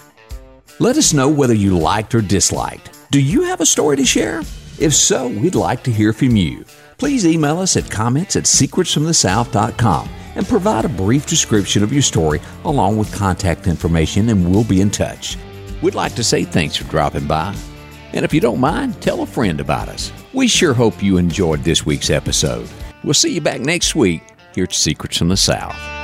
Let 0.81 0.97
us 0.97 1.13
know 1.13 1.29
whether 1.29 1.55
you 1.55 1.77
liked 1.77 2.15
or 2.15 2.21
disliked. 2.21 2.97
Do 3.11 3.21
you 3.21 3.43
have 3.43 3.61
a 3.61 3.67
story 3.67 3.97
to 3.97 4.05
share? 4.05 4.43
If 4.79 4.95
so, 4.95 5.27
we'd 5.27 5.57
like 5.57 5.83
to 5.85 5.91
hear 5.91 6.13
from 6.13 6.37
you. 6.37 6.65
Please 6.99 7.27
email 7.27 7.59
us 7.59 7.77
at 7.77 7.91
comments 7.91 8.37
at 8.37 8.45
secretsfromthesouth.com 8.45 10.09
and 10.37 10.47
provide 10.47 10.85
a 10.85 10.89
brief 10.89 11.27
description 11.27 11.83
of 11.83 11.93
your 11.93 12.03
story 12.03 12.41
along 12.65 12.97
with 12.97 13.13
contact 13.13 13.67
information, 13.67 14.29
and 14.29 14.49
we'll 14.49 14.63
be 14.63 14.81
in 14.81 14.91
touch. 14.91 15.37
We'd 15.83 15.97
like 15.97 16.15
to 16.15 16.23
say 16.23 16.45
thanks 16.45 16.77
for 16.77 16.85
dropping 16.85 17.27
by. 17.27 17.57
And 18.13 18.25
if 18.25 18.33
you 18.33 18.41
don't 18.41 18.61
mind, 18.61 19.03
tell 19.03 19.23
a 19.23 19.27
friend 19.27 19.61
about 19.61 19.89
us. 19.89 20.13
We 20.33 20.47
sure 20.47 20.75
hope 20.75 21.03
you 21.03 21.17
enjoyed 21.17 21.65
this 21.65 21.85
week's 21.85 22.09
episode. 22.09 22.69
We'll 23.03 23.15
see 23.15 23.35
you 23.35 23.41
back 23.41 23.61
next 23.61 23.97
week 23.97 24.23
here 24.55 24.65
at 24.65 24.73
Secrets 24.73 25.17
from 25.19 25.29
the 25.29 25.37
South. 25.37 25.98